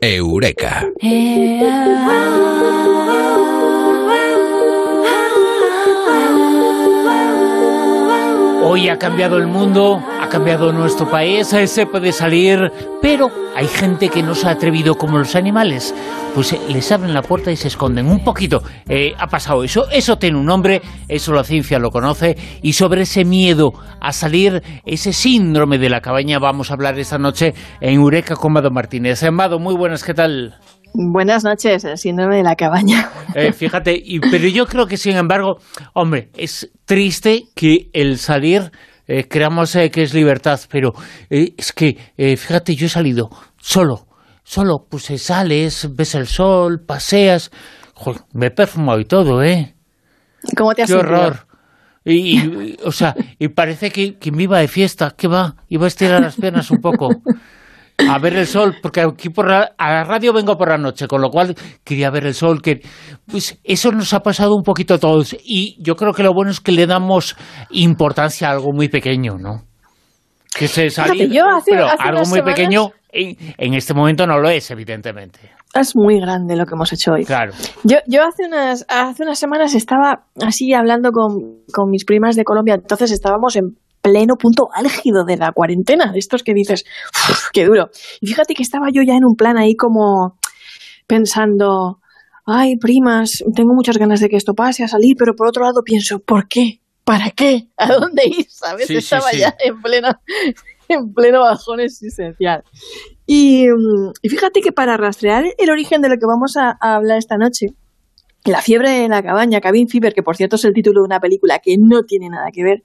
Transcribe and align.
Eureka. 0.00 0.88
Hoy 8.62 8.88
ha 8.88 8.98
cambiado 8.98 9.38
el 9.38 9.46
mundo, 9.46 10.02
cambiado 10.34 10.72
nuestro 10.72 11.08
país, 11.08 11.52
eh, 11.52 11.68
se 11.68 11.86
puede 11.86 12.10
salir, 12.10 12.58
pero 13.00 13.28
hay 13.54 13.68
gente 13.68 14.08
que 14.08 14.20
no 14.20 14.34
se 14.34 14.48
ha 14.48 14.50
atrevido 14.50 14.96
como 14.96 15.16
los 15.16 15.36
animales. 15.36 15.94
Pues 16.34 16.54
eh, 16.54 16.60
les 16.68 16.90
abren 16.90 17.14
la 17.14 17.22
puerta 17.22 17.52
y 17.52 17.56
se 17.56 17.68
esconden 17.68 18.08
un 18.08 18.24
poquito. 18.24 18.60
Eh, 18.88 19.12
ha 19.16 19.28
pasado 19.28 19.62
eso, 19.62 19.88
eso 19.92 20.16
tiene 20.16 20.36
un 20.36 20.44
nombre, 20.44 20.82
eso 21.06 21.32
la 21.32 21.44
ciencia 21.44 21.78
lo 21.78 21.90
conoce, 21.90 22.36
y 22.62 22.72
sobre 22.72 23.02
ese 23.02 23.24
miedo 23.24 23.74
a 24.00 24.10
salir, 24.10 24.60
ese 24.84 25.12
síndrome 25.12 25.78
de 25.78 25.88
la 25.88 26.00
cabaña, 26.00 26.40
vamos 26.40 26.72
a 26.72 26.74
hablar 26.74 26.98
esta 26.98 27.16
noche 27.16 27.54
en 27.80 27.94
Eureka 27.94 28.34
con 28.34 28.54
Mado 28.54 28.72
Martínez. 28.72 29.22
Mado, 29.30 29.60
muy 29.60 29.76
buenas, 29.76 30.02
¿qué 30.02 30.14
tal? 30.14 30.56
Buenas 30.94 31.44
noches, 31.44 31.84
el 31.84 31.96
síndrome 31.96 32.38
de 32.38 32.42
la 32.42 32.56
cabaña. 32.56 33.08
Eh, 33.36 33.52
fíjate, 33.52 34.00
y, 34.00 34.18
pero 34.18 34.48
yo 34.48 34.66
creo 34.66 34.86
que 34.86 34.96
sin 34.96 35.16
embargo, 35.16 35.58
hombre, 35.92 36.30
es 36.36 36.70
triste 36.84 37.44
que 37.54 37.88
el 37.92 38.18
salir 38.18 38.70
eh, 39.06 39.26
creamos 39.28 39.74
eh, 39.76 39.90
que 39.90 40.02
es 40.02 40.14
libertad, 40.14 40.60
pero 40.70 40.92
eh, 41.30 41.54
es 41.56 41.72
que, 41.72 41.96
eh, 42.16 42.36
fíjate, 42.36 42.74
yo 42.74 42.86
he 42.86 42.90
salido 42.90 43.30
solo, 43.60 44.06
solo, 44.42 44.86
pues 44.88 45.10
eh, 45.10 45.18
sales, 45.18 45.88
ves 45.94 46.14
el 46.14 46.26
sol, 46.26 46.80
paseas, 46.86 47.50
joder, 47.94 48.22
me 48.32 48.46
he 48.46 48.50
perfumado 48.50 49.00
y 49.00 49.04
todo, 49.04 49.42
¿eh? 49.42 49.74
¿Cómo 50.56 50.74
te 50.74 50.82
has 50.82 50.90
¡Qué 50.90 50.94
sentido? 50.94 51.28
horror! 51.28 51.46
Y, 52.04 52.38
y, 52.38 52.76
o 52.84 52.92
sea, 52.92 53.14
y 53.38 53.48
parece 53.48 53.90
que, 53.90 54.18
que 54.18 54.30
me 54.30 54.42
iba 54.42 54.58
de 54.58 54.68
fiesta, 54.68 55.14
¿qué 55.16 55.26
va? 55.26 55.56
Iba 55.68 55.86
a 55.86 55.88
estirar 55.88 56.20
las 56.20 56.36
piernas 56.36 56.70
un 56.70 56.78
poco. 56.78 57.08
A 58.08 58.18
ver 58.18 58.34
el 58.36 58.46
sol, 58.46 58.74
porque 58.82 59.00
aquí 59.02 59.28
por 59.28 59.48
la, 59.48 59.72
a 59.78 59.90
la 59.92 60.04
radio 60.04 60.32
vengo 60.32 60.56
por 60.56 60.68
la 60.68 60.76
noche, 60.78 61.06
con 61.06 61.20
lo 61.22 61.30
cual 61.30 61.54
quería 61.84 62.10
ver 62.10 62.26
el 62.26 62.34
sol, 62.34 62.60
que 62.60 62.80
pues 63.30 63.58
eso 63.62 63.92
nos 63.92 64.12
ha 64.12 64.20
pasado 64.20 64.54
un 64.56 64.62
poquito 64.64 64.94
a 64.94 64.98
todos 64.98 65.36
y 65.44 65.76
yo 65.80 65.94
creo 65.94 66.12
que 66.12 66.24
lo 66.24 66.32
bueno 66.34 66.50
es 66.50 66.60
que 66.60 66.72
le 66.72 66.86
damos 66.86 67.36
importancia 67.70 68.48
a 68.48 68.52
algo 68.52 68.72
muy 68.72 68.88
pequeño, 68.88 69.38
¿no? 69.38 69.62
Que 70.56 70.66
se 70.68 70.90
salir, 70.90 71.30
yo 71.32 71.44
hace- 71.48 71.70
pero 71.70 71.86
hace 71.86 72.02
algo 72.02 72.20
muy 72.26 72.38
semanas- 72.38 72.54
pequeño 72.54 72.90
en, 73.10 73.36
en 73.58 73.74
este 73.74 73.94
momento 73.94 74.26
no 74.26 74.38
lo 74.40 74.48
es, 74.50 74.70
evidentemente. 74.72 75.38
Es 75.72 75.94
muy 75.96 76.20
grande 76.20 76.56
lo 76.56 76.66
que 76.66 76.74
hemos 76.74 76.92
hecho 76.92 77.12
hoy. 77.12 77.24
Claro. 77.24 77.52
Yo, 77.84 77.98
yo 78.06 78.22
hace, 78.22 78.46
unas, 78.46 78.84
hace 78.88 79.22
unas 79.24 79.38
semanas 79.38 79.74
estaba 79.74 80.24
así 80.44 80.72
hablando 80.72 81.10
con, 81.10 81.62
con 81.72 81.90
mis 81.90 82.04
primas 82.04 82.36
de 82.36 82.44
Colombia, 82.44 82.74
entonces 82.74 83.10
estábamos 83.12 83.56
en 83.56 83.76
pleno 84.00 84.34
punto 84.38 84.68
álgido 84.74 85.24
de 85.24 85.36
la 85.38 85.50
cuarentena, 85.52 86.12
de 86.12 86.18
estos 86.18 86.42
que 86.42 86.52
dices, 86.54 86.84
"Uf, 87.30 87.43
qué 87.54 87.64
duro. 87.64 87.90
Y 88.20 88.26
fíjate 88.26 88.54
que 88.54 88.62
estaba 88.62 88.88
yo 88.92 89.02
ya 89.02 89.14
en 89.14 89.24
un 89.24 89.36
plan 89.36 89.56
ahí 89.56 89.74
como 89.76 90.38
pensando, 91.06 92.00
ay, 92.44 92.76
primas, 92.76 93.42
tengo 93.54 93.72
muchas 93.72 93.96
ganas 93.96 94.20
de 94.20 94.28
que 94.28 94.36
esto 94.36 94.54
pase 94.54 94.84
a 94.84 94.88
salir, 94.88 95.16
pero 95.18 95.34
por 95.34 95.48
otro 95.48 95.64
lado 95.64 95.82
pienso, 95.82 96.18
¿por 96.18 96.48
qué? 96.48 96.80
¿Para 97.04 97.30
qué? 97.30 97.68
¿A 97.76 97.92
dónde 97.94 98.22
ir? 98.26 98.46
¿Sabes? 98.50 98.88
Sí, 98.88 98.96
estaba 98.96 99.30
sí. 99.30 99.38
ya 99.38 99.54
en 99.64 99.80
pleno, 99.80 100.08
en 100.88 101.14
pleno 101.14 101.40
bajón 101.40 101.80
existencial. 101.80 102.64
Y, 103.26 103.66
mm, 103.68 104.12
y 104.20 104.28
fíjate 104.28 104.60
que 104.60 104.72
para 104.72 104.96
rastrear 104.96 105.44
el 105.56 105.70
origen 105.70 106.02
de 106.02 106.08
lo 106.10 106.16
que 106.16 106.26
vamos 106.26 106.56
a, 106.56 106.76
a 106.80 106.96
hablar 106.96 107.18
esta 107.18 107.36
noche, 107.36 107.68
la 108.44 108.60
fiebre 108.60 108.90
de 108.90 109.08
la 109.08 109.22
cabaña, 109.22 109.60
Cabin 109.60 109.88
Fever, 109.88 110.12
que 110.12 110.22
por 110.22 110.36
cierto 110.36 110.56
es 110.56 110.64
el 110.64 110.74
título 110.74 111.00
de 111.00 111.06
una 111.06 111.20
película 111.20 111.60
que 111.60 111.76
no 111.78 112.02
tiene 112.02 112.28
nada 112.28 112.50
que 112.52 112.62
ver, 112.62 112.82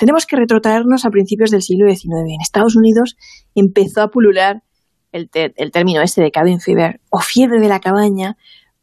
tenemos 0.00 0.24
que 0.24 0.36
retrotraernos 0.36 1.04
a 1.04 1.10
principios 1.10 1.50
del 1.50 1.60
siglo 1.60 1.86
XIX. 1.86 2.06
En 2.26 2.40
Estados 2.40 2.74
Unidos 2.74 3.18
empezó 3.54 4.00
a 4.00 4.08
pulular 4.08 4.62
el, 5.12 5.28
el 5.34 5.70
término 5.70 6.00
este 6.00 6.22
de 6.22 6.30
Cabin 6.30 6.58
Fever 6.58 7.02
o 7.10 7.18
fiebre 7.20 7.60
de 7.60 7.68
la 7.68 7.80
cabaña 7.80 8.38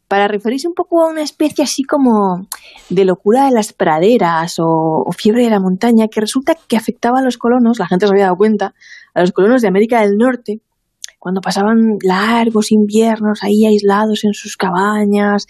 para 0.06 0.28
referirse 0.28 0.68
un 0.68 0.74
poco 0.74 1.02
a 1.02 1.10
una 1.10 1.22
especie 1.22 1.64
así 1.64 1.82
como 1.82 2.46
de 2.88 3.04
locura 3.04 3.46
de 3.46 3.50
las 3.50 3.72
praderas 3.72 4.60
o, 4.60 5.02
o 5.04 5.10
fiebre 5.10 5.42
de 5.42 5.50
la 5.50 5.58
montaña 5.58 6.06
que 6.06 6.20
resulta 6.20 6.54
que 6.68 6.76
afectaba 6.76 7.18
a 7.18 7.22
los 7.22 7.36
colonos, 7.36 7.80
la 7.80 7.88
gente 7.88 8.06
se 8.06 8.12
había 8.12 8.26
dado 8.26 8.36
cuenta, 8.36 8.74
a 9.12 9.20
los 9.20 9.32
colonos 9.32 9.60
de 9.60 9.68
América 9.68 10.00
del 10.00 10.16
Norte, 10.16 10.60
cuando 11.18 11.40
pasaban 11.40 11.98
largos 12.00 12.70
inviernos 12.70 13.42
ahí 13.42 13.66
aislados 13.66 14.22
en 14.22 14.34
sus 14.34 14.56
cabañas, 14.56 15.46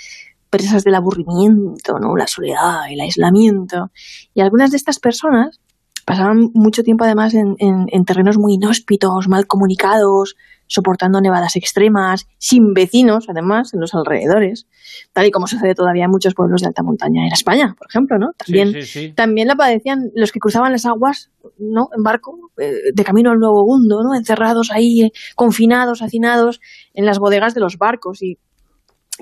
presas 0.51 0.85
del 0.85 0.95
aburrimiento, 0.95 1.99
¿no? 2.01 2.17
la 2.17 2.27
soledad, 2.27 2.91
el 2.91 3.01
aislamiento. 3.01 3.91
Y 4.35 4.41
algunas 4.41 4.71
de 4.71 4.77
estas 4.77 4.99
personas 4.99 5.61
pasaban 6.05 6.51
mucho 6.55 6.83
tiempo 6.83 7.05
además 7.05 7.35
en, 7.35 7.57
en- 7.59 7.87
en 7.93 8.05
terrenos 8.07 8.39
muy 8.39 8.55
inhóspitos, 8.55 9.29
mal 9.29 9.47
comunicados, 9.47 10.37
soportando 10.67 11.21
nevadas 11.21 11.57
extremas, 11.57 12.27
sin 12.39 12.73
vecinos, 12.75 13.27
además, 13.29 13.73
en 13.75 13.81
los 13.81 13.95
alrededores, 13.95 14.67
tal 15.15 15.27
y 15.27 15.31
como 15.31 15.47
sucede 15.47 15.75
todavía 15.75 16.05
en 16.05 16.11
muchos 16.11 16.35
pueblos 16.35 16.61
de 16.63 16.69
alta 16.69 16.83
montaña 16.83 17.27
en 17.27 17.33
España, 17.33 17.75
por 17.79 17.87
ejemplo, 17.89 18.19
¿no? 18.19 18.33
También, 18.37 18.73
sí, 18.73 18.83
sí, 18.83 18.87
sí. 19.09 19.13
también 19.15 19.49
la 19.49 19.57
padecían 19.57 20.11
los 20.15 20.31
que 20.33 20.41
cruzaban 20.41 20.73
las 20.73 20.85
aguas, 20.87 21.31
¿no? 21.59 21.89
En 21.97 22.03
barco, 22.03 22.39
eh, 22.59 22.73
de 22.95 23.05
camino 23.05 23.31
al 23.31 23.39
Nuevo 23.39 23.65
Mundo, 23.67 24.03
¿no? 24.03 24.15
Encerrados 24.15 24.71
ahí, 24.71 25.03
eh, 25.03 25.13
confinados, 25.37 26.01
hacinados 26.03 26.61
en 26.95 27.05
las 27.07 27.19
bodegas 27.19 27.55
de 27.55 27.61
los 27.61 27.77
barcos. 27.79 28.23
Y, 28.23 28.39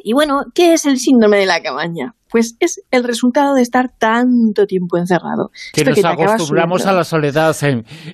y 0.02 0.12
bueno, 0.12 0.42
¿qué 0.54 0.72
es 0.72 0.86
el 0.86 0.98
síndrome 0.98 1.38
de 1.38 1.46
la 1.46 1.60
cabaña? 1.60 2.14
Pues 2.30 2.56
es 2.60 2.82
el 2.90 3.04
resultado 3.04 3.54
de 3.54 3.62
estar 3.62 3.90
tanto 3.98 4.66
tiempo 4.66 4.98
encerrado. 4.98 5.50
que 5.72 5.82
Esto 5.82 5.90
nos 5.90 6.04
acostumbramos 6.04 6.86
a 6.86 6.92
la 6.92 7.04
soledad. 7.04 7.56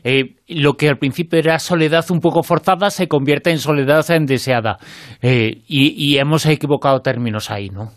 eh, 0.05 0.37
lo 0.49 0.75
que 0.75 0.89
al 0.89 0.99
principio 0.99 1.39
era 1.39 1.59
soledad 1.59 2.05
un 2.11 2.21
poco 2.21 2.43
forzada 2.43 2.91
se 2.91 3.09
convierte 3.09 3.51
en 3.51 3.59
soledad 3.59 4.09
en 4.11 4.27
deseada. 4.27 4.79
Eh, 5.23 5.63
y, 5.67 5.95
y 5.97 6.19
hemos 6.19 6.47
equivocado 6.47 7.01
términos 7.01 7.51
ahí, 7.51 7.69
¿no? 7.71 7.91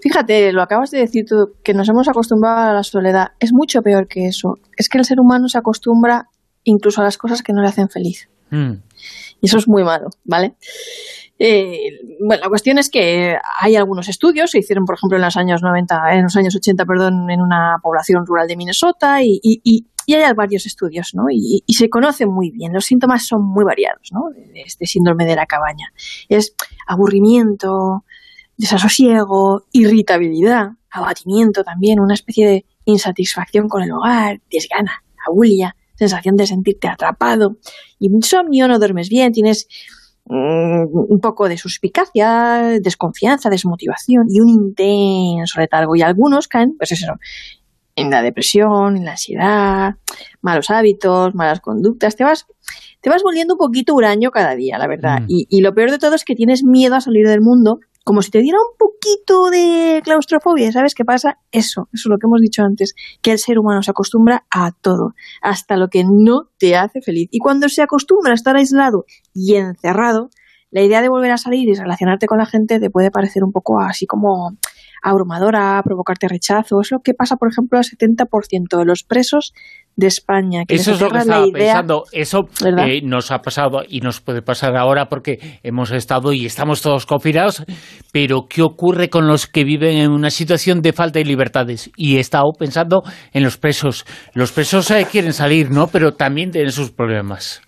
Fíjate, 0.00 0.52
lo 0.52 0.62
acabas 0.62 0.90
de 0.90 1.00
decir 1.00 1.24
tú, 1.26 1.52
que 1.62 1.74
nos 1.74 1.88
hemos 1.88 2.08
acostumbrado 2.08 2.70
a 2.70 2.74
la 2.74 2.82
soledad. 2.82 3.28
Es 3.40 3.52
mucho 3.52 3.82
peor 3.82 4.06
que 4.08 4.26
eso. 4.26 4.54
Es 4.76 4.88
que 4.88 4.98
el 4.98 5.04
ser 5.04 5.20
humano 5.20 5.48
se 5.48 5.58
acostumbra 5.58 6.26
incluso 6.64 7.00
a 7.00 7.04
las 7.04 7.18
cosas 7.18 7.42
que 7.42 7.52
no 7.52 7.62
le 7.62 7.68
hacen 7.68 7.88
feliz. 7.88 8.28
Mm. 8.50 8.74
Y 9.40 9.46
eso 9.46 9.58
es 9.58 9.68
muy 9.68 9.84
malo, 9.84 10.08
¿vale? 10.24 10.54
Eh, 11.38 11.78
bueno, 12.26 12.42
la 12.42 12.48
cuestión 12.48 12.78
es 12.78 12.90
que 12.90 13.36
hay 13.60 13.76
algunos 13.76 14.08
estudios, 14.08 14.50
se 14.50 14.58
hicieron, 14.58 14.84
por 14.84 14.96
ejemplo, 14.96 15.16
en 15.16 15.22
los 15.24 15.36
años 15.36 15.62
90, 15.62 16.14
en 16.14 16.24
los 16.24 16.36
años 16.36 16.54
80, 16.56 16.84
perdón, 16.84 17.30
en 17.30 17.40
una 17.40 17.76
población 17.82 18.26
rural 18.26 18.48
de 18.48 18.56
Minnesota, 18.56 19.22
y, 19.22 19.38
y- 19.42 19.60
y- 19.64 19.86
hay 20.14 20.32
varios 20.34 20.64
estudios, 20.64 21.10
¿no? 21.12 21.24
Y, 21.30 21.62
se 21.68 21.90
conocen 21.90 22.30
muy 22.30 22.50
bien. 22.50 22.72
Los 22.72 22.86
síntomas 22.86 23.26
son 23.26 23.44
muy 23.44 23.62
variados, 23.62 24.08
¿no? 24.10 24.30
De 24.54 24.62
este 24.62 24.86
síndrome 24.86 25.26
de 25.26 25.36
la 25.36 25.44
cabaña. 25.44 25.92
Es 26.30 26.54
aburrimiento, 26.86 28.04
desasosiego, 28.56 29.66
irritabilidad, 29.72 30.70
abatimiento 30.90 31.62
también, 31.62 32.00
una 32.00 32.14
especie 32.14 32.46
de 32.48 32.66
insatisfacción 32.86 33.68
con 33.68 33.82
el 33.82 33.92
hogar, 33.92 34.40
desgana, 34.50 35.04
abulia, 35.26 35.76
sensación 35.94 36.36
de 36.36 36.46
sentirte 36.46 36.88
atrapado, 36.88 37.58
insomnio, 37.98 38.66
no 38.66 38.78
duermes 38.78 39.08
bien, 39.08 39.32
tienes 39.32 39.68
un 40.28 41.20
poco 41.20 41.48
de 41.48 41.56
suspicacia, 41.56 42.78
desconfianza, 42.80 43.50
desmotivación 43.50 44.26
y 44.28 44.40
un 44.40 44.48
intenso 44.48 45.60
letargo. 45.60 45.96
Y 45.96 46.02
algunos 46.02 46.48
caen, 46.48 46.76
pues 46.76 46.92
eso, 46.92 47.14
en 47.96 48.10
la 48.10 48.22
depresión, 48.22 48.96
en 48.96 49.04
la 49.04 49.12
ansiedad, 49.12 49.94
malos 50.40 50.70
hábitos, 50.70 51.34
malas 51.34 51.60
conductas. 51.60 52.14
Te 52.14 52.24
vas, 52.24 52.46
te 53.00 53.10
vas 53.10 53.22
volviendo 53.22 53.54
un 53.54 53.58
poquito 53.58 53.94
huraño 53.94 54.30
cada 54.30 54.54
día, 54.54 54.78
la 54.78 54.86
verdad. 54.86 55.22
Mm. 55.22 55.26
Y, 55.28 55.46
y 55.50 55.60
lo 55.62 55.74
peor 55.74 55.90
de 55.90 55.98
todo 55.98 56.14
es 56.14 56.24
que 56.24 56.34
tienes 56.34 56.62
miedo 56.62 56.94
a 56.94 57.00
salir 57.00 57.26
del 57.26 57.40
mundo, 57.40 57.80
como 58.08 58.22
si 58.22 58.30
te 58.30 58.40
diera 58.40 58.56
un 58.58 58.74
poquito 58.78 59.50
de 59.50 60.00
claustrofobia. 60.02 60.72
¿Sabes 60.72 60.94
qué 60.94 61.04
pasa? 61.04 61.40
Eso, 61.52 61.90
eso 61.92 62.08
es 62.08 62.10
lo 62.10 62.16
que 62.16 62.26
hemos 62.26 62.40
dicho 62.40 62.62
antes, 62.62 62.94
que 63.20 63.32
el 63.32 63.38
ser 63.38 63.58
humano 63.58 63.82
se 63.82 63.90
acostumbra 63.90 64.46
a 64.50 64.72
todo, 64.72 65.12
hasta 65.42 65.76
lo 65.76 65.88
que 65.88 66.04
no 66.04 66.48
te 66.56 66.74
hace 66.74 67.02
feliz. 67.02 67.28
Y 67.30 67.38
cuando 67.38 67.68
se 67.68 67.82
acostumbra 67.82 68.32
a 68.32 68.34
estar 68.34 68.56
aislado 68.56 69.04
y 69.34 69.56
encerrado, 69.56 70.30
la 70.70 70.80
idea 70.80 71.02
de 71.02 71.10
volver 71.10 71.32
a 71.32 71.36
salir 71.36 71.68
y 71.68 71.74
relacionarte 71.74 72.26
con 72.26 72.38
la 72.38 72.46
gente 72.46 72.80
te 72.80 72.88
puede 72.88 73.10
parecer 73.10 73.44
un 73.44 73.52
poco 73.52 73.78
así 73.78 74.06
como 74.06 74.56
abrumadora, 75.02 75.80
provocarte 75.84 76.28
rechazo. 76.28 76.80
Es 76.80 76.90
lo 76.90 77.00
que 77.00 77.14
pasa, 77.14 77.36
por 77.36 77.48
ejemplo, 77.50 77.78
al 77.78 77.84
70% 77.84 78.78
de 78.78 78.84
los 78.84 79.02
presos 79.02 79.52
de 79.96 80.06
España. 80.06 80.62
Que 80.66 80.76
Eso 80.76 80.92
es 80.92 81.00
lo 81.00 81.10
que 81.10 81.18
estaba 81.18 81.46
idea- 81.46 81.52
pensando. 81.52 82.04
Eso 82.12 82.48
eh, 82.64 83.00
nos 83.02 83.30
ha 83.32 83.38
pasado 83.40 83.80
y 83.88 84.00
nos 84.00 84.20
puede 84.20 84.42
pasar 84.42 84.76
ahora 84.76 85.06
porque 85.08 85.58
hemos 85.62 85.90
estado 85.90 86.32
y 86.32 86.46
estamos 86.46 86.82
todos 86.82 87.04
confinados. 87.04 87.64
Pero 88.12 88.46
¿qué 88.48 88.62
ocurre 88.62 89.10
con 89.10 89.26
los 89.26 89.46
que 89.46 89.64
viven 89.64 89.96
en 89.98 90.10
una 90.12 90.30
situación 90.30 90.82
de 90.82 90.92
falta 90.92 91.18
de 91.18 91.24
libertades? 91.24 91.90
Y 91.96 92.16
he 92.16 92.20
estado 92.20 92.52
pensando 92.56 93.02
en 93.32 93.42
los 93.42 93.56
presos. 93.56 94.04
Los 94.34 94.52
presos 94.52 94.90
eh, 94.92 95.06
quieren 95.10 95.32
salir, 95.32 95.70
¿no? 95.70 95.88
Pero 95.88 96.12
también 96.14 96.50
tienen 96.52 96.70
sus 96.72 96.92
problemas. 96.92 97.60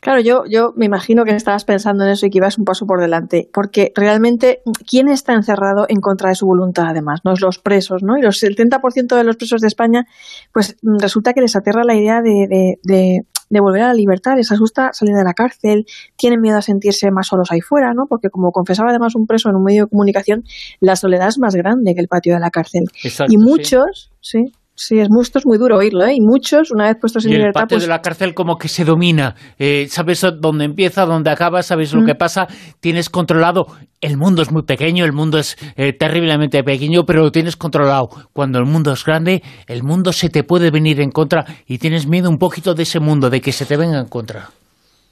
Claro, 0.00 0.20
yo, 0.20 0.44
yo 0.46 0.72
me 0.76 0.86
imagino 0.86 1.24
que 1.24 1.32
estabas 1.34 1.64
pensando 1.64 2.04
en 2.04 2.10
eso 2.10 2.24
y 2.26 2.30
que 2.30 2.38
ibas 2.38 2.56
un 2.58 2.64
paso 2.64 2.86
por 2.86 3.00
delante, 3.00 3.50
porque 3.52 3.92
realmente, 3.94 4.62
¿quién 4.88 5.08
está 5.08 5.34
encerrado 5.34 5.84
en 5.88 6.00
contra 6.00 6.30
de 6.30 6.34
su 6.36 6.46
voluntad 6.46 6.86
además? 6.88 7.20
No 7.24 7.32
es 7.32 7.40
los 7.40 7.58
presos, 7.58 8.02
¿no? 8.02 8.16
Y 8.16 8.22
los 8.22 8.38
70% 8.42 9.14
de 9.16 9.24
los 9.24 9.36
presos 9.36 9.60
de 9.60 9.68
España, 9.68 10.06
pues 10.52 10.76
mm, 10.82 10.98
resulta 10.98 11.34
que 11.34 11.42
les 11.42 11.54
aterra 11.54 11.84
la 11.84 11.94
idea 11.94 12.22
de, 12.22 12.46
de- 12.48 12.78
de 12.82 13.20
de 13.52 13.58
volver 13.58 13.82
a 13.82 13.88
la 13.88 13.94
libertad, 13.94 14.36
les 14.36 14.52
asusta 14.52 14.92
salir 14.92 15.12
de 15.16 15.24
la 15.24 15.34
cárcel, 15.34 15.84
tienen 16.14 16.40
miedo 16.40 16.56
a 16.56 16.62
sentirse 16.62 17.10
más 17.10 17.26
solos 17.26 17.50
ahí 17.50 17.60
fuera, 17.60 17.92
¿no? 17.94 18.06
Porque 18.06 18.30
como 18.30 18.52
confesaba 18.52 18.90
además 18.90 19.16
un 19.16 19.26
preso 19.26 19.48
en 19.50 19.56
un 19.56 19.64
medio 19.64 19.86
de 19.86 19.90
comunicación, 19.90 20.44
la 20.78 20.94
soledad 20.94 21.26
es 21.26 21.38
más 21.40 21.56
grande 21.56 21.92
que 21.96 22.00
el 22.00 22.06
patio 22.06 22.34
de 22.34 22.38
la 22.38 22.50
cárcel. 22.52 22.84
y 23.28 23.38
muchos, 23.38 24.12
sí 24.20 24.38
Sí, 24.44 24.52
es, 24.88 25.08
muy, 25.10 25.22
es 25.22 25.46
muy 25.46 25.58
duro 25.58 25.78
oírlo, 25.78 26.06
¿eh? 26.06 26.14
Y 26.14 26.20
muchos, 26.20 26.70
una 26.72 26.86
vez 26.86 26.96
puestos 27.00 27.24
en 27.24 27.32
y 27.32 27.34
libertad... 27.34 27.62
el 27.62 27.64
patio 27.64 27.76
pues... 27.76 27.82
de 27.82 27.88
la 27.88 28.00
cárcel 28.00 28.34
como 28.34 28.56
que 28.56 28.68
se 28.68 28.84
domina. 28.84 29.34
Eh, 29.58 29.86
sabes 29.88 30.24
dónde 30.40 30.64
empieza, 30.64 31.04
dónde 31.04 31.30
acaba, 31.30 31.62
sabes 31.62 31.92
lo 31.92 32.04
que 32.04 32.14
pasa. 32.14 32.46
Tienes 32.80 33.10
controlado. 33.10 33.66
El 34.00 34.16
mundo 34.16 34.40
es 34.40 34.50
muy 34.50 34.62
pequeño, 34.62 35.04
el 35.04 35.12
mundo 35.12 35.38
es 35.38 35.56
eh, 35.76 35.92
terriblemente 35.92 36.62
pequeño, 36.62 37.04
pero 37.04 37.22
lo 37.22 37.30
tienes 37.30 37.56
controlado. 37.56 38.08
Cuando 38.32 38.58
el 38.58 38.64
mundo 38.64 38.92
es 38.92 39.04
grande, 39.04 39.42
el 39.66 39.82
mundo 39.82 40.12
se 40.12 40.30
te 40.30 40.42
puede 40.42 40.70
venir 40.70 41.00
en 41.00 41.10
contra 41.10 41.44
y 41.66 41.78
tienes 41.78 42.06
miedo 42.06 42.30
un 42.30 42.38
poquito 42.38 42.74
de 42.74 42.84
ese 42.84 43.00
mundo, 43.00 43.28
de 43.28 43.40
que 43.40 43.52
se 43.52 43.66
te 43.66 43.76
venga 43.76 43.98
en 43.98 44.08
contra. 44.08 44.48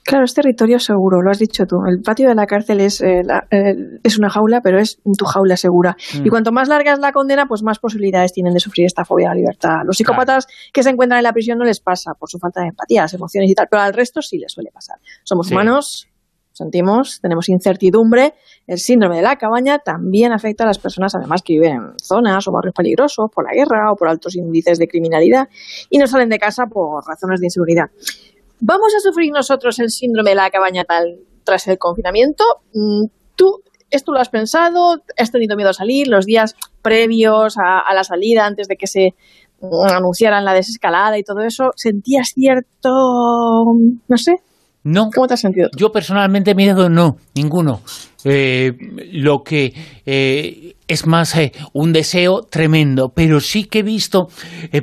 Claro, 0.09 0.25
es 0.25 0.33
territorio 0.33 0.79
seguro, 0.79 1.21
lo 1.21 1.31
has 1.31 1.39
dicho 1.39 1.67
tú. 1.67 1.85
El 1.87 2.01
patio 2.01 2.31
de 2.31 2.35
la 2.35 2.47
cárcel 2.47 2.81
es, 2.81 3.03
eh, 3.03 3.21
eh, 3.51 3.75
es 4.03 4.19
una 4.19 4.31
jaula, 4.31 4.63
pero 4.63 4.79
es 4.79 5.03
tu 5.19 5.27
jaula 5.27 5.59
segura. 5.59 5.99
Mm. 6.15 6.27
Y 6.27 6.31
cuanto 6.31 6.51
más 6.51 6.67
larga 6.67 6.95
es 6.95 6.99
la 6.99 7.13
condena, 7.13 7.45
pues 7.45 7.63
más 7.63 7.79
posibilidades 7.79 8.33
tienen 8.33 8.55
de 8.55 8.61
sufrir 8.61 8.87
esta 8.87 9.05
fobia 9.05 9.27
a 9.27 9.35
la 9.35 9.41
libertad. 9.41 9.81
Los 9.85 9.99
psicópatas 9.99 10.47
que 10.73 10.83
se 10.83 10.89
encuentran 10.89 11.19
en 11.19 11.25
la 11.25 11.35
prisión 11.35 11.59
no 11.59 11.67
les 11.67 11.81
pasa 11.81 12.15
por 12.19 12.31
su 12.31 12.39
falta 12.39 12.63
de 12.63 12.69
empatía, 12.69 13.03
las 13.03 13.13
emociones 13.13 13.51
y 13.51 13.55
tal, 13.55 13.67
pero 13.71 13.83
al 13.83 13.93
resto 13.93 14.23
sí 14.23 14.39
les 14.39 14.51
suele 14.51 14.71
pasar. 14.71 14.97
Somos 15.25 15.51
humanos, 15.51 16.09
sentimos, 16.53 17.21
tenemos 17.21 17.51
incertidumbre. 17.51 18.33
El 18.67 18.79
síndrome 18.79 19.17
de 19.17 19.23
la 19.23 19.37
cabaña 19.37 19.79
también 19.79 20.33
afecta 20.33 20.65
a 20.65 20.69
las 20.69 20.79
personas, 20.79 21.15
además, 21.17 21.43
que 21.43 21.53
viven 21.53 21.73
en 21.73 21.99
zonas 22.03 22.49
o 22.49 22.53
barrios 22.53 22.75
peligrosos 22.75 23.27
por 23.31 23.45
la 23.45 23.53
guerra 23.53 23.93
o 23.93 23.95
por 23.95 24.09
altos 24.09 24.37
índices 24.37 24.79
de 24.79 24.89
criminalidad 24.89 25.51
y 25.91 25.99
no 25.99 26.07
salen 26.07 26.31
de 26.31 26.39
casa 26.39 26.65
por 26.65 27.07
razones 27.07 27.41
de 27.41 27.47
inseguridad. 27.49 27.91
¿Vamos 28.61 28.95
a 28.97 29.01
sufrir 29.01 29.33
nosotros 29.33 29.79
el 29.79 29.91
síndrome 29.91 30.31
de 30.31 30.37
la 30.37 30.51
cabaña 30.51 30.85
tal 30.85 31.21
tras 31.45 31.67
el 31.69 31.79
confinamiento? 31.79 32.45
Mm, 32.75 33.07
¿Tú 33.37 33.63
esto 33.91 34.13
lo 34.13 34.21
has 34.21 34.29
pensado? 34.29 35.03
¿Has 35.17 35.31
tenido 35.31 35.57
miedo 35.57 35.71
a 35.71 35.75
salir 35.75 36.09
los 36.09 36.27
días 36.27 36.57
previos 36.83 37.57
a, 37.59 37.93
la 37.95 38.05
salida, 38.05 38.45
antes 38.47 38.69
de 38.69 38.77
que 38.77 38.87
se 38.87 39.15
mm, 39.61 39.87
anunciaran 39.89 40.45
la 40.45 40.55
desescalada 40.55 41.19
y 41.19 41.23
todo 41.23 41.41
eso? 41.41 41.71
¿Sentías 41.77 42.33
cierto, 42.35 42.91
no 44.09 44.17
sé, 44.17 44.43
no. 44.85 45.11
¿Cómo 45.15 45.27
te 45.27 45.35
has 45.35 45.41
sentido? 45.41 45.69
Yo 45.77 45.93
personalmente 45.93 46.55
miedo 46.55 46.89
no, 46.89 47.19
ninguno. 47.35 47.83
Eh, 48.25 48.73
lo 49.13 49.45
que 49.45 49.73
eh, 50.05 50.75
es 50.89 51.07
más 51.07 51.37
eh, 51.37 51.53
un 51.73 51.93
deseo 51.93 52.41
tremendo, 52.43 53.13
pero 53.15 53.39
sí 53.39 53.65
que 53.65 53.81
he 53.81 53.83
visto, 53.85 54.27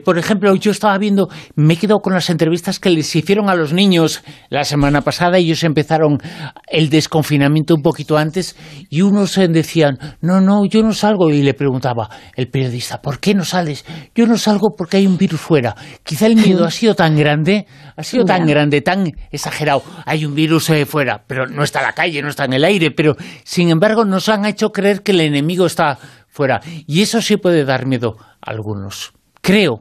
por 0.06 0.18
ejemplo, 0.18 0.56
yo 0.56 0.72
estaba 0.72 0.98
viendo, 0.98 1.28
me 1.56 1.74
he 1.74 1.78
quedado 1.78 2.00
con 2.00 2.14
las 2.14 2.30
entrevistas 2.30 2.80
que 2.80 2.92
les 2.92 3.14
hicieron 3.14 3.50
a 3.50 3.56
los 3.56 3.74
niños 3.74 4.24
la 4.50 4.64
semana 4.64 5.02
pasada, 5.02 5.38
ellos 5.38 5.64
empezaron 5.64 6.20
el 6.68 6.90
desconfinamiento 6.90 7.76
un 7.76 7.82
poquito 7.82 8.18
antes 8.18 8.56
y 8.90 9.02
unos 9.02 9.36
decían, 9.36 9.98
no, 10.22 10.40
no, 10.40 10.64
yo 10.66 10.81
no 10.84 10.94
salgo, 10.94 11.30
y 11.31 11.42
le 11.42 11.56
preguntaba 11.56 12.10
el 12.36 12.48
periodista, 12.48 13.02
¿por 13.02 13.20
qué 13.20 13.34
no 13.34 13.44
sales? 13.44 13.84
Yo 14.14 14.28
no 14.28 14.38
salgo 14.38 14.76
porque 14.78 14.98
hay 14.98 15.08
un 15.08 15.18
virus 15.18 15.42
fuera. 15.42 15.76
Quizá 16.04 16.28
el 16.28 16.36
miedo 16.36 16.66
ha 16.68 16.72
sido 16.72 16.94
tan 16.94 17.18
grande, 17.18 17.66
ha 17.98 18.04
sido 18.04 18.24
tan 18.24 18.46
grande, 18.46 18.81
tan 18.81 19.12
exagerado, 19.31 19.84
hay 20.06 20.24
un 20.24 20.36
virus 20.36 20.72
fuera, 20.88 21.24
pero 21.28 21.48
no 21.48 21.64
está 21.64 21.80
en 21.80 21.86
la 21.88 21.94
calle, 21.94 22.22
no 22.22 22.30
está 22.30 22.46
en 22.46 22.54
el 22.54 22.64
aire, 22.64 22.92
pero 22.92 23.16
sin 23.44 23.69
embargo, 23.69 24.06
nos 24.06 24.30
han 24.30 24.45
hecho 24.45 24.72
creer 24.72 25.04
que 25.04 25.12
el 25.12 25.22
enemigo 25.22 25.66
está 25.66 25.98
fuera. 26.27 26.62
Y 26.88 27.01
eso 27.01 27.22
sí 27.22 27.38
puede 27.38 27.66
dar 27.66 27.86
miedo 27.86 28.18
a 28.19 28.51
algunos. 28.51 29.13
Creo. 29.42 29.80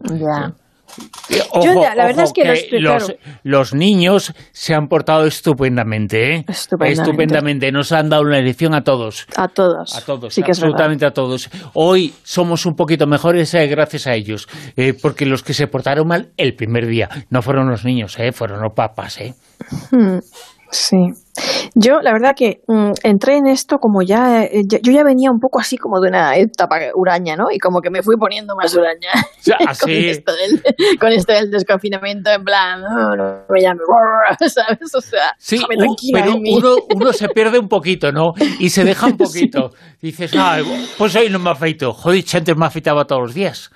Yo, 1.28 1.74
la 1.74 2.06
verdad 2.06 2.24
es 2.24 2.32
que, 2.32 2.80
los, 3.42 3.74
niños 3.74 4.32
se 4.52 4.74
han 4.74 4.88
portado 4.88 5.26
estupendamente, 5.26 6.36
¿eh? 6.36 6.44
estupendamente. 6.46 7.72
Nos 7.72 7.92
han 7.92 8.08
dado 8.08 8.22
una 8.22 8.40
lección 8.40 8.74
a 8.74 8.82
todos. 8.82 9.26
A 9.36 9.48
todos. 9.48 9.96
A 9.96 10.02
todos, 10.02 10.38
absolutamente 10.38 11.06
a 11.06 11.10
todos. 11.10 11.50
Hoy 11.72 12.14
somos 12.22 12.66
un 12.66 12.74
poquito 12.74 13.06
mejores 13.06 13.52
eh, 13.54 13.66
gracias 13.66 14.06
a 14.06 14.14
ellos, 14.14 14.48
eh, 14.76 14.94
porque 15.00 15.26
los 15.26 15.42
que 15.42 15.54
se 15.54 15.66
portaron 15.66 16.06
mal 16.06 16.32
el 16.36 16.54
primer 16.54 16.86
día 16.86 17.08
no 17.30 17.42
fueron 17.42 17.68
los 17.68 17.84
niños, 17.84 18.18
eh, 18.18 18.32
fueron 18.32 18.60
los 18.60 18.72
papas. 18.74 19.20
¿eh? 19.20 19.34
Hmm. 19.90 20.18
Sí. 20.70 20.96
Yo, 21.74 22.00
la 22.00 22.12
verdad 22.12 22.34
que 22.36 22.62
mm, 22.68 22.92
entré 23.02 23.36
en 23.36 23.46
esto 23.46 23.78
como 23.78 24.02
ya, 24.02 24.44
eh, 24.44 24.62
yo 24.68 24.92
ya 24.92 25.02
venía 25.02 25.30
un 25.32 25.40
poco 25.40 25.58
así 25.58 25.76
como 25.76 26.00
de 26.00 26.08
una 26.08 26.36
etapa 26.36 26.76
uraña, 26.94 27.34
¿no? 27.36 27.46
Y 27.50 27.58
como 27.58 27.80
que 27.80 27.90
me 27.90 28.02
fui 28.02 28.16
poniendo 28.16 28.54
más 28.54 28.74
uraña 28.74 29.10
con, 29.80 29.90
esto 29.90 30.32
del, 30.32 30.98
con, 30.98 31.12
esto 31.12 31.32
del, 31.32 31.50
desconfinamiento, 31.50 32.30
en 32.30 32.44
plan, 32.44 32.80
no, 32.82 33.16
no 33.16 33.44
me 33.48 33.60
llame, 33.60 33.80
¿sabes? 34.48 34.94
O 34.94 35.00
sea, 35.00 35.32
sí, 35.38 35.60
pero 36.12 36.36
uno, 36.36 36.76
uno, 36.94 37.12
se 37.12 37.28
pierde 37.28 37.58
un 37.58 37.68
poquito, 37.68 38.12
¿no? 38.12 38.32
Y 38.60 38.70
se 38.70 38.84
deja 38.84 39.06
un 39.06 39.16
poquito. 39.16 39.70
Dices, 40.00 40.32
ah, 40.36 40.58
pues 40.96 41.16
hoy 41.16 41.30
no 41.30 41.40
me 41.40 41.50
afeito. 41.50 41.92
Joder, 41.92 42.24
antes 42.34 42.56
me 42.56 42.66
afeitaba 42.66 43.04
todos 43.06 43.22
los 43.22 43.34
días. 43.34 43.70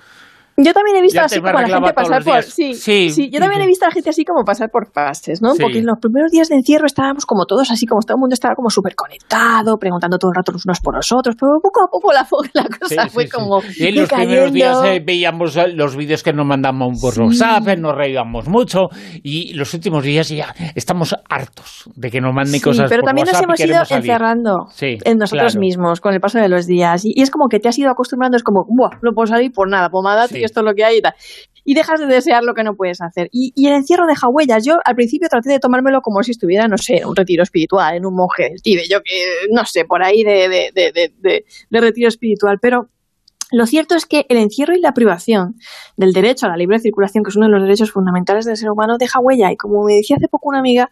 Yo 0.63 0.73
también 0.73 0.97
he 0.97 1.01
visto 1.01 1.21
así 1.21 1.39
como 1.39 1.53
la 1.59 1.67
gente 1.67 1.93
pasar 1.93 2.23
por. 2.23 2.43
Sí, 2.43 2.73
sí, 2.73 3.29
yo 3.31 3.39
también 3.39 3.61
he 3.61 3.67
visto 3.67 3.85
a 3.85 3.89
la 3.89 3.93
gente 3.93 4.09
así 4.09 4.25
como 4.25 4.43
pasar 4.43 4.69
por 4.69 4.91
fases, 4.91 5.41
¿no? 5.41 5.53
Porque 5.59 5.79
en 5.79 5.85
los 5.85 5.97
primeros 5.99 6.31
días 6.31 6.49
de 6.49 6.55
encierro 6.55 6.85
estábamos 6.85 7.25
como 7.25 7.45
todos 7.45 7.71
así, 7.71 7.85
como 7.85 8.01
todo 8.01 8.15
el 8.15 8.19
mundo 8.19 8.33
estaba 8.33 8.55
como 8.55 8.69
súper 8.69 8.95
conectado, 8.95 9.77
preguntando 9.77 10.17
todo 10.17 10.31
el 10.31 10.35
rato 10.35 10.51
los 10.51 10.65
unos 10.65 10.79
por 10.81 10.95
los 10.95 11.11
otros, 11.11 11.35
pero 11.39 11.59
poco 11.61 11.83
a 11.83 11.87
poco 11.89 12.11
la, 12.11 12.27
la 12.53 12.65
cosa 12.77 13.07
fue 13.07 13.29
como. 13.29 13.61
Y 13.77 13.87
en 13.87 13.95
los 13.95 14.09
primeros 14.09 14.53
días 14.53 14.77
eh, 14.85 15.01
veíamos 15.05 15.55
eh, 15.55 15.69
los 15.69 15.95
vídeos 15.95 16.23
que 16.23 16.33
nos 16.33 16.45
mandamos 16.45 16.99
por 17.01 17.19
WhatsApp, 17.19 17.67
eh, 17.67 17.77
nos 17.77 17.95
reíamos 17.95 18.47
mucho, 18.47 18.89
y 19.23 19.53
los 19.53 19.73
últimos 19.73 20.03
días 20.03 20.29
ya 20.29 20.53
estamos 20.75 21.15
hartos 21.29 21.89
de 21.95 22.11
que 22.11 22.21
nos 22.21 22.33
manden 22.33 22.61
cosas 22.61 22.89
pero 22.89 23.03
también 23.03 23.27
nos 23.27 23.41
hemos 23.41 23.59
ido 23.59 23.81
encerrando 23.89 24.67
en 24.81 25.17
nosotros 25.17 25.55
mismos 25.57 26.01
con 26.01 26.13
el 26.13 26.19
paso 26.19 26.39
de 26.39 26.49
los 26.49 26.65
días. 26.65 27.03
Y, 27.05 27.21
es 27.21 27.31
como 27.31 27.47
que 27.47 27.59
te 27.59 27.69
has 27.69 27.77
ido 27.77 27.91
acostumbrando, 27.91 28.37
es 28.37 28.43
como, 28.43 28.65
Buah, 28.67 28.99
no 29.01 29.11
puedo 29.13 29.27
salir 29.27 29.51
por 29.51 29.69
nada, 29.69 29.89
pomada, 29.89 30.27
tío, 30.27 30.48
esto 30.49 30.61
es 30.61 30.65
lo 30.65 30.73
que 30.73 30.83
hay 30.83 30.97
y. 30.97 31.01
Y 31.65 31.75
dejas 31.75 31.99
de 31.99 32.07
desear 32.07 32.43
lo 32.43 32.53
que 32.53 32.63
no 32.63 32.75
puedes 32.75 32.99
hacer. 33.01 33.29
Y, 33.31 33.53
el 33.67 33.73
encierro 33.73 34.07
deja 34.07 34.27
huellas. 34.27 34.65
Yo 34.65 34.79
al 34.83 34.95
principio 34.95 35.27
traté 35.29 35.49
de 35.49 35.59
tomármelo 35.59 36.01
como 36.01 36.23
si 36.23 36.31
estuviera, 36.31 36.67
no 36.67 36.77
sé, 36.77 37.05
un 37.05 37.15
retiro 37.15 37.43
espiritual, 37.43 37.95
en 37.95 38.05
un 38.05 38.15
monje 38.15 38.55
del 38.63 38.89
yo 38.89 39.01
que, 39.01 39.13
no 39.51 39.65
sé, 39.65 39.85
por 39.85 40.01
ahí 40.01 40.23
de, 40.23 40.49
de, 40.49 40.71
de, 40.73 41.45
de 41.69 41.81
retiro 41.81 42.07
espiritual. 42.07 42.57
Pero 42.61 42.89
lo 43.51 43.65
cierto 43.65 43.95
es 43.95 44.05
que 44.05 44.27
el 44.29 44.37
encierro 44.37 44.75
y 44.75 44.79
la 44.79 44.93
privación 44.93 45.55
del 45.97 46.13
derecho 46.13 46.45
a 46.45 46.49
la 46.49 46.57
libre 46.57 46.79
circulación, 46.79 47.23
que 47.23 47.29
es 47.29 47.35
uno 47.35 47.47
de 47.47 47.53
los 47.53 47.63
derechos 47.63 47.91
fundamentales 47.91 48.45
del 48.45 48.57
ser 48.57 48.69
humano, 48.69 48.97
deja 48.99 49.19
huella. 49.19 49.51
Y 49.51 49.57
como 49.57 49.83
me 49.83 49.95
decía 49.95 50.17
hace 50.17 50.27
poco 50.27 50.49
una 50.49 50.59
amiga, 50.59 50.89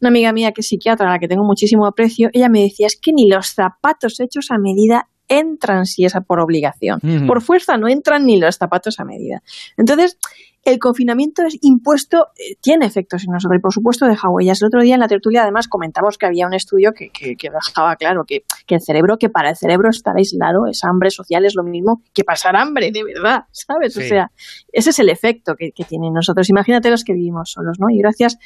una 0.00 0.08
amiga 0.08 0.32
mía 0.32 0.50
que 0.50 0.62
es 0.62 0.66
psiquiatra, 0.66 1.08
a 1.08 1.12
la 1.12 1.18
que 1.20 1.28
tengo 1.28 1.44
muchísimo 1.44 1.86
aprecio, 1.86 2.28
ella 2.32 2.48
me 2.48 2.62
decía, 2.62 2.88
es 2.88 2.98
que 3.00 3.12
ni 3.12 3.28
los 3.28 3.54
zapatos 3.54 4.18
hechos 4.18 4.50
a 4.50 4.58
medida 4.58 5.08
entran 5.30 5.86
si 5.86 6.04
es 6.04 6.12
por 6.26 6.40
obligación. 6.40 7.00
Por 7.26 7.40
fuerza 7.40 7.78
no 7.78 7.88
entran 7.88 8.26
ni 8.26 8.38
los 8.38 8.56
zapatos 8.56 9.00
a 9.00 9.04
medida. 9.04 9.42
Entonces, 9.78 10.18
el 10.64 10.78
confinamiento 10.78 11.42
es 11.42 11.56
impuesto, 11.62 12.28
eh, 12.36 12.56
tiene 12.60 12.84
efectos 12.84 13.24
en 13.24 13.32
nosotros 13.32 13.58
y 13.58 13.62
por 13.62 13.72
supuesto 13.72 14.06
deja 14.06 14.28
huellas. 14.28 14.60
El 14.60 14.66
otro 14.66 14.82
día 14.82 14.94
en 14.94 15.00
la 15.00 15.08
tertulia 15.08 15.42
además 15.42 15.68
comentamos 15.68 16.18
que 16.18 16.26
había 16.26 16.46
un 16.46 16.52
estudio 16.52 16.92
que, 16.92 17.10
dejaba 17.40 17.96
claro 17.96 18.24
que, 18.26 18.44
el 18.68 18.80
cerebro, 18.80 19.16
que 19.16 19.30
para 19.30 19.50
el 19.50 19.56
cerebro 19.56 19.88
estar 19.88 20.14
aislado 20.16 20.66
es 20.66 20.84
hambre 20.84 21.10
social, 21.10 21.46
es 21.46 21.54
lo 21.54 21.62
mismo 21.62 22.02
que 22.12 22.24
pasar 22.24 22.56
hambre, 22.56 22.90
de 22.92 23.04
verdad, 23.04 23.44
¿sabes? 23.52 23.96
O 23.96 24.02
sea, 24.02 24.30
ese 24.72 24.90
es 24.90 24.98
el 24.98 25.08
efecto 25.08 25.54
que, 25.56 25.72
que 25.72 25.84
tienen 25.84 26.12
nosotros. 26.12 26.50
Imagínate 26.50 26.90
los 26.90 27.04
que 27.04 27.14
vivimos 27.14 27.52
solos, 27.52 27.78
¿no? 27.80 27.88
Y 27.88 27.98
gracias 27.98 28.38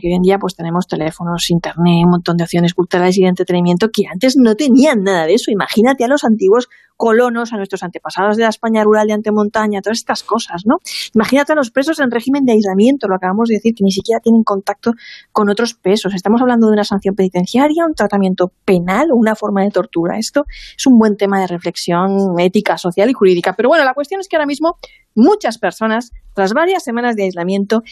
que 0.00 0.08
hoy 0.08 0.14
en 0.14 0.22
día 0.22 0.38
pues 0.38 0.54
tenemos 0.54 0.86
teléfonos, 0.86 1.50
internet, 1.50 2.04
un 2.04 2.10
montón 2.10 2.36
de 2.36 2.44
opciones 2.44 2.74
culturales 2.74 3.18
y 3.18 3.22
de 3.22 3.28
entretenimiento 3.28 3.90
que 3.90 4.04
antes 4.10 4.36
no 4.36 4.54
tenían 4.54 5.02
nada 5.02 5.26
de 5.26 5.34
eso. 5.34 5.50
Imagínate 5.50 6.04
a 6.04 6.08
los 6.08 6.24
antiguos 6.24 6.68
colonos, 6.96 7.52
a 7.52 7.56
nuestros 7.56 7.82
antepasados 7.82 8.36
de 8.36 8.44
la 8.44 8.50
España 8.50 8.84
rural 8.84 9.08
de 9.08 9.14
antemontaña, 9.14 9.80
todas 9.82 9.98
estas 9.98 10.22
cosas, 10.22 10.62
¿no? 10.64 10.76
Imagínate 11.12 11.52
a 11.52 11.56
los 11.56 11.70
presos 11.70 11.98
en 11.98 12.10
régimen 12.10 12.44
de 12.44 12.52
aislamiento, 12.52 13.08
lo 13.08 13.16
acabamos 13.16 13.48
de 13.48 13.56
decir, 13.56 13.74
que 13.74 13.82
ni 13.84 13.90
siquiera 13.90 14.20
tienen 14.20 14.44
contacto 14.44 14.92
con 15.32 15.50
otros 15.50 15.74
presos. 15.74 16.14
Estamos 16.14 16.40
hablando 16.40 16.68
de 16.68 16.74
una 16.74 16.84
sanción 16.84 17.14
penitenciaria, 17.14 17.84
un 17.86 17.94
tratamiento 17.94 18.52
penal 18.64 19.08
una 19.12 19.34
forma 19.34 19.62
de 19.62 19.70
tortura. 19.70 20.18
Esto 20.18 20.44
es 20.76 20.86
un 20.86 20.98
buen 20.98 21.16
tema 21.16 21.40
de 21.40 21.46
reflexión 21.46 22.38
ética, 22.38 22.78
social 22.78 23.10
y 23.10 23.12
jurídica. 23.12 23.54
Pero 23.54 23.68
bueno, 23.68 23.84
la 23.84 23.94
cuestión 23.94 24.20
es 24.20 24.28
que 24.28 24.36
ahora 24.36 24.46
mismo 24.46 24.78
muchas 25.14 25.58
personas, 25.58 26.10
tras 26.34 26.52
varias 26.52 26.82
semanas 26.82 27.16
de 27.16 27.24
aislamiento, 27.24 27.82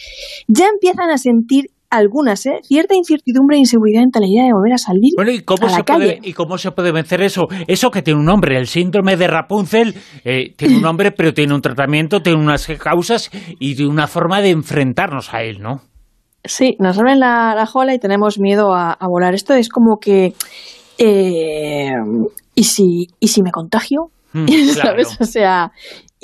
ya 0.47 0.67
empiezan 0.67 1.09
a 1.09 1.17
sentir 1.17 1.67
algunas, 1.93 2.45
¿eh? 2.47 2.59
cierta 2.63 2.95
incertidumbre 2.95 3.57
e 3.57 3.59
inseguridad 3.59 4.03
en 4.03 4.09
la 4.19 4.27
idea 4.27 4.45
de 4.45 4.53
volver 4.53 4.73
a 4.73 4.77
salir 4.77 5.13
bueno, 5.15 5.31
¿y 5.31 5.41
cómo 5.41 5.69
se 5.69 5.83
Puede, 5.83 6.19
¿Y 6.23 6.33
cómo 6.33 6.57
se 6.57 6.71
puede 6.71 6.91
vencer 6.91 7.21
eso? 7.21 7.43
Eso 7.67 7.91
que 7.91 8.01
tiene 8.01 8.19
un 8.19 8.25
nombre, 8.25 8.57
el 8.57 8.65
síndrome 8.65 9.15
de 9.15 9.27
Rapunzel, 9.27 9.93
eh, 10.25 10.53
tiene 10.57 10.77
un 10.77 10.81
nombre, 10.81 11.11
pero 11.11 11.33
tiene 11.33 11.53
un 11.53 11.61
tratamiento, 11.61 12.21
tiene 12.21 12.41
unas 12.41 12.67
causas 12.79 13.29
y 13.59 13.75
tiene 13.75 13.91
una 13.91 14.07
forma 14.07 14.41
de 14.41 14.49
enfrentarnos 14.49 15.33
a 15.33 15.43
él, 15.43 15.59
¿no? 15.61 15.81
Sí, 16.43 16.75
nos 16.79 16.97
abren 16.97 17.19
la, 17.19 17.53
la 17.55 17.65
jola 17.65 17.93
y 17.93 17.99
tenemos 17.99 18.39
miedo 18.39 18.73
a, 18.73 18.97
volar. 19.07 19.33
Esto 19.33 19.53
es 19.53 19.69
como 19.69 19.97
que... 19.97 20.33
Eh, 20.97 21.91
¿y, 22.53 22.63
si, 22.63 23.07
¿Y 23.19 23.27
si 23.27 23.41
me 23.41 23.51
contagio? 23.51 24.09
Mm, 24.33 24.47
¿Sabes? 24.73 25.17
O 25.21 25.25
sea, 25.25 25.71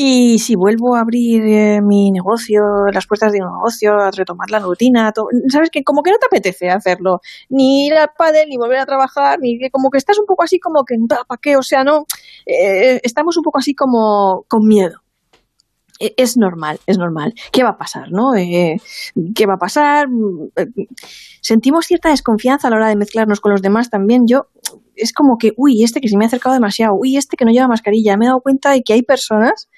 Y 0.02 0.40
si 0.40 0.56
vuelvo 0.56 0.96
a 0.96 1.02
abrir 1.02 1.44
eh, 1.44 1.82
mi 1.82 2.10
negocio, 2.10 2.62
las 2.94 3.06
puertas 3.06 3.34
de 3.34 3.42
un 3.42 3.52
negocio, 3.52 4.00
a 4.00 4.12
retomar 4.12 4.50
la 4.50 4.60
rutina, 4.60 5.12
sabes 5.50 5.70
que 5.70 5.84
como 5.84 6.04
que 6.04 6.12
no 6.12 6.18
te 6.18 6.28
apetece 6.28 6.70
hacerlo, 6.70 7.20
ni 7.50 7.88
ir 7.88 7.96
al 7.96 8.10
pádel, 8.18 8.48
ni 8.48 8.56
volver 8.56 8.80
a 8.80 8.86
trabajar, 8.86 9.40
ni 9.42 9.60
que 9.60 9.70
como 9.70 9.90
que 9.90 9.98
estás 9.98 10.18
un 10.18 10.26
poco 10.26 10.44
así 10.44 10.58
como 10.58 10.86
que, 10.86 10.96
¿para 11.06 11.40
qué? 11.42 11.58
O 11.58 11.62
sea, 11.62 11.84
no, 11.84 12.06
eh, 12.46 13.02
estamos 13.04 13.36
un 13.36 13.44
poco 13.44 13.58
así 13.60 13.76
como 13.76 14.46
con 14.48 14.66
miedo. 14.66 15.02
E, 16.00 16.14
es 16.16 16.38
normal, 16.38 16.80
es 16.86 16.98
normal. 16.98 17.34
¿Qué 17.52 17.64
va 17.64 17.72
a 17.72 17.78
pasar, 17.78 18.10
no? 18.10 18.36
Eh, 18.36 18.78
¿Qué 19.36 19.46
va 19.46 19.56
a 19.56 19.60
pasar? 19.60 20.08
Sentimos 21.42 21.86
cierta 21.86 22.08
desconfianza 22.08 22.70
a 22.70 22.72
la 22.72 22.78
hora 22.78 22.88
de 22.88 22.96
mezclarnos 22.96 23.42
con 23.42 23.52
los 23.52 23.62
demás 23.62 23.90
también. 23.90 24.28
Yo 24.28 24.48
es 25.00 25.14
como 25.14 25.38
que, 25.38 25.54
uy, 25.58 25.84
este 25.84 26.02
que 26.02 26.10
se 26.10 26.18
me 26.18 26.26
ha 26.26 26.28
acercado 26.28 26.54
demasiado, 26.54 26.96
uy, 26.96 27.18
este 27.18 27.38
que 27.38 27.46
no 27.46 27.52
lleva 27.52 27.68
mascarilla. 27.68 28.18
Me 28.18 28.26
he 28.26 28.28
dado 28.28 28.42
cuenta 28.42 28.72
de 28.72 28.82
que 28.84 28.94
hay 28.94 29.02
personas 29.02 29.70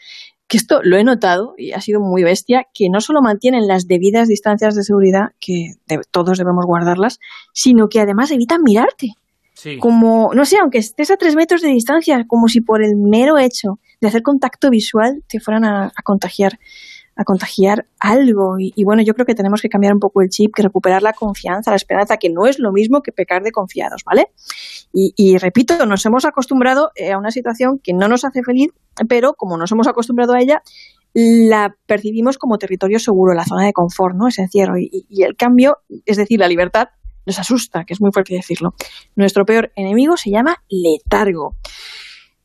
que 0.48 0.58
esto 0.58 0.82
lo 0.84 0.98
he 0.98 1.04
notado 1.04 1.54
y 1.58 1.72
ha 1.72 1.80
sido 1.80 2.02
muy 2.02 2.24
bestia, 2.24 2.68
que 2.74 2.90
no 2.90 3.00
solo 3.00 3.22
mantienen 3.22 3.68
las 3.68 3.88
debidas 3.88 4.28
distancias 4.28 4.76
de 4.76 4.84
seguridad, 4.84 5.30
que 5.40 5.76
todos 6.12 6.38
debemos 6.38 6.66
guardarlas, 6.66 7.20
sino 7.54 7.88
que 7.88 8.02
además 8.02 8.32
evitan 8.32 8.62
mirarte. 8.64 9.14
Como, 9.80 10.32
no 10.34 10.44
sé, 10.44 10.58
aunque 10.58 10.80
estés 10.80 11.12
a 11.12 11.18
tres 11.18 11.36
metros 11.36 11.62
de 11.62 11.70
distancia, 11.70 12.26
como 12.28 12.48
si 12.48 12.62
por 12.62 12.84
el 12.84 12.98
mero 12.98 13.38
hecho 13.38 13.80
de 14.02 14.08
hacer 14.08 14.24
contacto 14.24 14.72
visual 14.72 15.24
te 15.28 15.40
fueran 15.40 15.66
a 15.66 15.92
contagiar 16.04 16.58
a 17.22 17.26
contagiar 17.26 17.86
algo. 18.00 18.56
Y, 18.60 18.84
bueno, 18.84 19.02
yo 19.04 19.14
creo 19.14 19.26
que 19.26 19.36
tenemos 19.36 19.62
que 19.62 19.70
cambiar 19.70 19.94
un 19.94 20.00
poco 20.00 20.22
el 20.22 20.30
chip, 20.30 20.54
que 20.56 20.64
recuperar 20.64 21.02
la 21.02 21.14
confianza, 21.14 21.72
la 21.72 21.78
esperanza, 21.78 22.18
que 22.18 22.30
no 22.30 22.46
es 22.46 22.60
lo 22.60 22.72
mismo 22.72 23.02
que 23.02 23.12
pecar 23.12 23.44
de 23.44 23.52
confiados, 23.52 24.04
¿vale? 24.06 24.28
Y, 24.94 25.38
repito, 25.38 25.86
nos 25.86 26.06
hemos 26.06 26.26
acostumbrado 26.26 26.92
eh, 26.96 27.12
a 27.12 27.18
una 27.18 27.32
situación 27.32 27.80
que 27.82 27.94
no 27.94 28.08
nos 28.08 28.26
hace 28.26 28.44
feliz, 28.44 28.72
pero 29.08 29.34
como 29.34 29.58
nos 29.58 29.72
hemos 29.72 29.88
acostumbrado 29.88 30.34
a 30.34 30.42
ella, 30.42 30.62
la 31.14 31.76
percibimos 31.86 32.38
como 32.38 32.58
territorio 32.58 33.00
seguro, 33.00 33.34
la 33.34 33.46
zona 33.46 33.66
de 33.66 33.74
confort, 33.74 34.16
¿no? 34.16 34.28
Es 34.28 34.40
encierro. 34.40 34.76
Y 34.78 35.24
el 35.24 35.36
cambio, 35.36 35.78
es 36.06 36.18
decir, 36.18 36.40
la 36.40 36.48
libertad, 36.48 36.90
nos 37.26 37.40
asusta, 37.40 37.84
que 37.86 37.94
es 37.94 38.02
muy 38.02 38.12
fuerte 38.12 38.34
decirlo. 38.34 38.74
Nuestro 39.16 39.46
peor 39.46 39.72
enemigo 39.76 40.18
se 40.18 40.32
llama 40.32 40.64
letargo. 40.70 41.56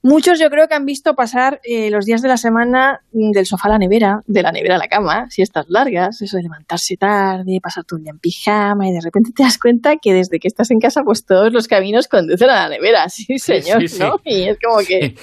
Muchos 0.07 0.39
yo 0.39 0.51
creo 0.51 0.69
que 0.69 0.75
han 0.75 0.87
visto 0.87 1.17
pasar 1.17 1.61
eh, 1.65 1.91
los 1.91 2.07
días 2.07 2.23
de 2.23 2.29
la 2.29 2.37
semana 2.37 3.01
mm, 3.13 3.33
del 3.33 3.45
sofá 3.45 3.67
a 3.67 3.73
la 3.73 3.79
nevera, 3.79 4.23
de 4.29 4.41
la 4.41 4.53
nevera 4.53 4.77
a 4.77 4.79
la 4.79 4.87
cama, 4.87 5.27
si 5.31 5.43
estás 5.43 5.67
largas, 5.69 6.23
eso 6.23 6.37
de 6.37 6.45
levantarse 6.45 6.97
tarde, 6.97 7.59
pasar 7.61 7.83
todo 7.83 7.97
el 7.97 8.05
día 8.05 8.13
en 8.13 8.21
pijama 8.21 8.89
y 8.89 8.93
de 8.93 9.01
repente 9.01 9.33
te 9.35 9.43
das 9.43 9.59
cuenta 9.59 9.97
que 9.97 10.15
desde 10.15 10.39
que 10.39 10.47
estás 10.47 10.71
en 10.71 10.79
casa 10.79 11.03
pues 11.03 11.27
todos 11.27 11.53
los 11.53 11.67
caminos 11.67 12.07
conducen 12.07 12.49
a 12.51 12.55
la 12.55 12.69
nevera, 12.69 13.09
sí 13.09 13.37
señor, 13.41 13.83
¿no? 13.99 14.21
Y 14.25 14.45
es 14.45 14.59
como 14.65 14.79
que... 14.79 15.17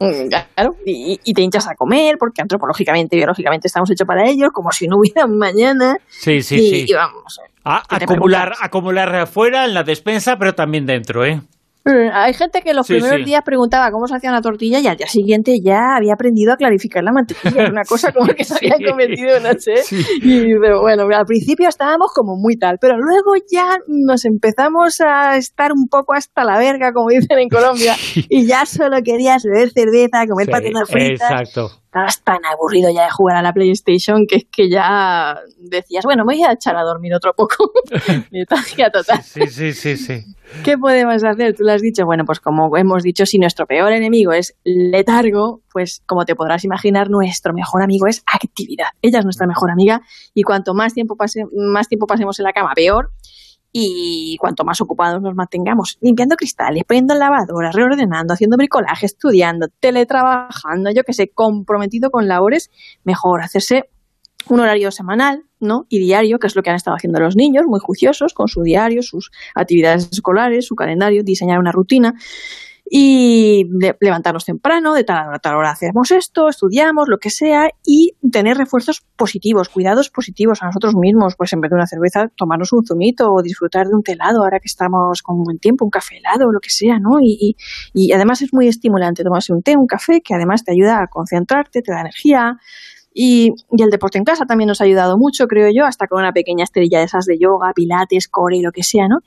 Mm, 0.00 0.28
claro, 0.28 0.76
y, 0.84 1.32
te 1.32 1.40
hinchas 1.40 1.66
a 1.68 1.74
comer 1.74 2.18
porque 2.18 2.42
antropológicamente 2.42 3.16
y 3.16 3.20
biológicamente 3.20 3.68
estamos 3.68 3.90
hechos 3.90 4.06
para 4.06 4.28
ello, 4.28 4.50
como 4.52 4.70
si 4.70 4.86
no 4.86 4.98
hubiera 4.98 5.26
mañana. 5.26 5.96
Sí, 6.08 6.42
sí, 6.42 6.58
sí. 6.58 6.84
Y 6.86 6.92
vamos. 6.92 7.40
acumular, 7.64 8.52
acumular 8.60 9.16
afuera 9.16 9.64
en 9.64 9.72
la 9.72 9.82
despensa, 9.82 10.36
pero 10.36 10.54
también 10.54 10.84
dentro, 10.84 11.24
¿eh? 11.24 11.40
Hay 12.12 12.34
gente 12.34 12.62
que 12.62 12.74
los 12.74 12.86
primeros 12.86 13.24
días 13.24 13.42
preguntaba 13.44 13.90
cómo 13.90 14.06
se 14.06 14.16
hacía 14.16 14.30
una 14.30 14.42
tortilla 14.42 14.80
y 14.80 14.86
al 14.86 14.96
día 14.96 15.06
siguiente 15.06 15.56
ya 15.62 15.96
había 15.96 16.14
aprendido 16.14 16.52
a 16.52 16.56
clarificar 16.56 17.04
la 17.04 17.12
mantequilla. 17.12 17.68
Una 17.70 17.84
cosa 17.84 18.12
como 18.12 18.26
que 18.34 18.44
se 18.44 18.54
habían 18.54 18.82
convertido 18.82 19.36
en 19.36 19.44
noche. 19.44 19.74
Y 20.22 20.54
bueno, 20.54 21.06
al 21.14 21.26
principio 21.26 21.68
estábamos 21.68 22.10
como 22.12 22.36
muy 22.36 22.56
tal, 22.56 22.78
pero 22.80 22.96
luego 22.96 23.34
ya 23.50 23.76
nos 23.86 24.24
empezamos 24.24 25.00
a 25.00 25.36
estar 25.36 25.72
un 25.72 25.88
poco 25.88 26.14
hasta 26.14 26.44
la 26.44 26.58
verga, 26.58 26.92
como 26.92 27.10
dicen 27.10 27.38
en 27.38 27.48
Colombia, 27.48 27.94
y 28.28 28.46
ya 28.46 28.66
solo 28.66 28.96
querías 29.04 29.44
beber 29.44 29.70
cerveza, 29.70 30.26
comer 30.26 30.48
patatas 30.50 30.88
fritas. 30.90 31.30
Exacto 31.30 31.70
estabas 31.96 32.22
tan 32.22 32.44
aburrido 32.44 32.90
ya 32.94 33.04
de 33.04 33.10
jugar 33.10 33.36
a 33.36 33.42
la 33.42 33.52
PlayStation 33.52 34.26
que 34.28 34.36
es 34.36 34.44
que 34.50 34.68
ya 34.68 35.38
decías, 35.58 36.04
bueno, 36.04 36.24
me 36.24 36.34
voy 36.34 36.44
a 36.44 36.52
echar 36.52 36.76
a 36.76 36.82
dormir 36.82 37.14
otro 37.14 37.32
poco. 37.34 37.72
total. 38.92 39.22
Sí, 39.22 39.46
sí, 39.46 39.72
sí, 39.72 39.96
sí. 39.96 40.24
¿Qué 40.64 40.78
podemos 40.78 41.22
hacer? 41.24 41.54
Tú 41.54 41.64
lo 41.64 41.72
has 41.72 41.82
dicho. 41.82 42.04
Bueno, 42.04 42.24
pues 42.24 42.40
como 42.40 42.76
hemos 42.76 43.02
dicho, 43.02 43.26
si 43.26 43.38
nuestro 43.38 43.66
peor 43.66 43.92
enemigo 43.92 44.32
es 44.32 44.56
letargo, 44.64 45.62
pues 45.72 46.02
como 46.06 46.24
te 46.24 46.34
podrás 46.34 46.64
imaginar, 46.64 47.10
nuestro 47.10 47.52
mejor 47.52 47.82
amigo 47.82 48.06
es 48.06 48.22
actividad. 48.26 48.86
Ella 49.02 49.18
es 49.18 49.24
nuestra 49.24 49.46
mejor 49.46 49.70
amiga 49.70 50.02
y 50.34 50.42
cuanto 50.42 50.74
más 50.74 50.94
tiempo, 50.94 51.16
pase, 51.16 51.44
más 51.52 51.88
tiempo 51.88 52.06
pasemos 52.06 52.38
en 52.38 52.44
la 52.44 52.52
cama, 52.52 52.72
peor 52.74 53.10
y 53.78 54.36
cuanto 54.40 54.64
más 54.64 54.80
ocupados 54.80 55.20
nos 55.20 55.34
mantengamos, 55.34 55.98
limpiando 56.00 56.36
cristales, 56.36 56.84
poniendo 56.84 57.14
lavadora, 57.14 57.72
reordenando, 57.72 58.32
haciendo 58.32 58.56
bricolaje, 58.56 59.04
estudiando, 59.04 59.66
teletrabajando, 59.80 60.90
yo 60.92 61.02
que 61.02 61.12
sé, 61.12 61.28
comprometido 61.28 62.10
con 62.10 62.26
labores, 62.26 62.70
mejor 63.04 63.42
hacerse 63.42 63.90
un 64.48 64.60
horario 64.60 64.90
semanal, 64.90 65.44
¿no? 65.60 65.86
Y 65.88 65.98
diario, 65.98 66.38
que 66.38 66.46
es 66.46 66.56
lo 66.56 66.62
que 66.62 66.70
han 66.70 66.76
estado 66.76 66.96
haciendo 66.96 67.20
los 67.20 67.36
niños, 67.36 67.64
muy 67.66 67.80
juiciosos, 67.80 68.34
con 68.34 68.48
su 68.48 68.62
diario, 68.62 69.02
sus 69.02 69.30
actividades 69.54 70.08
escolares, 70.12 70.66
su 70.66 70.74
calendario, 70.74 71.22
diseñar 71.24 71.58
una 71.58 71.72
rutina 71.72 72.14
y 72.88 73.64
levantarnos 74.00 74.44
temprano, 74.44 74.94
de 74.94 75.02
tal 75.02 75.26
hora 75.26 75.36
a 75.36 75.38
tal 75.40 75.56
hora 75.56 75.70
hacemos 75.70 76.10
esto, 76.12 76.48
estudiamos, 76.48 77.08
lo 77.08 77.18
que 77.18 77.30
sea, 77.30 77.68
y 77.84 78.12
tener 78.30 78.56
refuerzos 78.56 79.02
positivos, 79.16 79.68
cuidados 79.68 80.08
positivos 80.08 80.62
a 80.62 80.66
nosotros 80.66 80.94
mismos, 80.94 81.34
pues 81.36 81.52
en 81.52 81.60
vez 81.60 81.70
de 81.70 81.76
una 81.76 81.86
cerveza, 81.86 82.28
tomarnos 82.36 82.72
un 82.72 82.86
zumito 82.86 83.32
o 83.32 83.42
disfrutar 83.42 83.88
de 83.88 83.94
un 83.94 84.02
telado 84.02 84.42
ahora 84.42 84.60
que 84.60 84.66
estamos 84.66 85.22
con 85.22 85.42
buen 85.42 85.58
tiempo, 85.58 85.84
un 85.84 85.90
café 85.90 86.18
helado, 86.18 86.52
lo 86.52 86.60
que 86.60 86.70
sea, 86.70 86.98
¿no? 87.00 87.18
Y, 87.20 87.56
y 87.92 88.12
además 88.12 88.42
es 88.42 88.52
muy 88.52 88.68
estimulante 88.68 89.24
tomarse 89.24 89.52
un 89.52 89.62
té, 89.62 89.76
un 89.76 89.86
café, 89.86 90.20
que 90.20 90.34
además 90.34 90.64
te 90.64 90.72
ayuda 90.72 91.02
a 91.02 91.08
concentrarte, 91.08 91.82
te 91.82 91.90
da 91.90 92.00
energía, 92.02 92.56
y, 93.18 93.54
el 93.78 93.90
deporte 93.90 94.18
en 94.18 94.24
casa 94.24 94.44
también 94.44 94.68
nos 94.68 94.82
ha 94.82 94.84
ayudado 94.84 95.16
mucho, 95.16 95.46
creo 95.46 95.70
yo, 95.74 95.86
hasta 95.86 96.06
con 96.06 96.20
una 96.20 96.32
pequeña 96.32 96.64
estrella 96.64 96.98
de 96.98 97.06
esas 97.06 97.24
de 97.24 97.38
yoga, 97.38 97.72
pilates, 97.74 98.28
core 98.28 98.58
y 98.58 98.60
lo 98.60 98.72
que 98.72 98.82
sea, 98.82 99.08
¿no? 99.08 99.20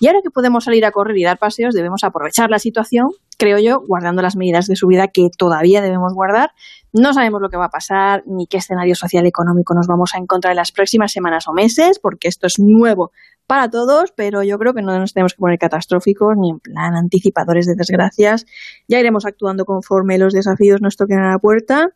Y 0.00 0.08
ahora 0.08 0.18
que 0.20 0.30
podemos 0.30 0.64
salir 0.64 0.84
a 0.84 0.90
correr 0.90 1.16
y 1.16 1.22
dar 1.22 1.38
paseos, 1.38 1.72
debemos 1.72 2.02
aprovechar 2.02 2.50
la 2.50 2.58
situación, 2.58 3.10
creo 3.38 3.60
yo, 3.60 3.78
guardando 3.86 4.20
las 4.20 4.34
medidas 4.34 4.66
de 4.66 4.74
subida 4.74 5.06
que 5.06 5.28
todavía 5.38 5.80
debemos 5.80 6.12
guardar. 6.12 6.50
No 6.92 7.14
sabemos 7.14 7.40
lo 7.40 7.48
que 7.48 7.56
va 7.56 7.66
a 7.66 7.70
pasar, 7.70 8.24
ni 8.26 8.48
qué 8.48 8.56
escenario 8.56 8.96
social 8.96 9.24
y 9.26 9.28
económico 9.28 9.74
nos 9.74 9.86
vamos 9.86 10.10
a 10.16 10.18
encontrar 10.18 10.50
en 10.50 10.56
las 10.56 10.72
próximas 10.72 11.12
semanas 11.12 11.46
o 11.46 11.52
meses, 11.52 12.00
porque 12.00 12.26
esto 12.26 12.48
es 12.48 12.58
nuevo 12.58 13.12
para 13.46 13.70
todos, 13.70 14.12
pero 14.16 14.42
yo 14.42 14.58
creo 14.58 14.74
que 14.74 14.82
no 14.82 14.98
nos 14.98 15.14
tenemos 15.14 15.34
que 15.34 15.38
poner 15.38 15.60
catastróficos 15.60 16.34
ni 16.36 16.50
en 16.50 16.58
plan 16.58 16.96
anticipadores 16.96 17.66
de 17.66 17.76
desgracias. 17.76 18.44
Ya 18.88 18.98
iremos 18.98 19.24
actuando 19.24 19.64
conforme 19.66 20.18
los 20.18 20.32
desafíos 20.32 20.82
nos 20.82 20.96
toquen 20.96 21.20
a 21.20 21.30
la 21.30 21.38
puerta 21.38 21.92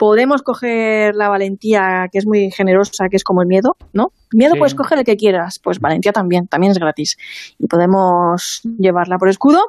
podemos 0.00 0.40
coger 0.40 1.14
la 1.14 1.28
valentía, 1.28 2.08
que 2.10 2.16
es 2.16 2.26
muy 2.26 2.50
generosa, 2.50 3.10
que 3.10 3.16
es 3.16 3.22
como 3.22 3.42
el 3.42 3.46
miedo, 3.46 3.76
¿no? 3.92 4.14
Miedo 4.32 4.54
puedes 4.56 4.74
coger 4.74 4.96
el 4.96 5.04
que 5.04 5.18
quieras, 5.18 5.60
pues 5.62 5.78
valentía 5.78 6.10
también, 6.10 6.46
también 6.46 6.70
es 6.70 6.78
gratis. 6.78 7.18
Y 7.58 7.66
podemos 7.66 8.62
llevarla 8.78 9.18
por 9.18 9.28
escudo. 9.28 9.60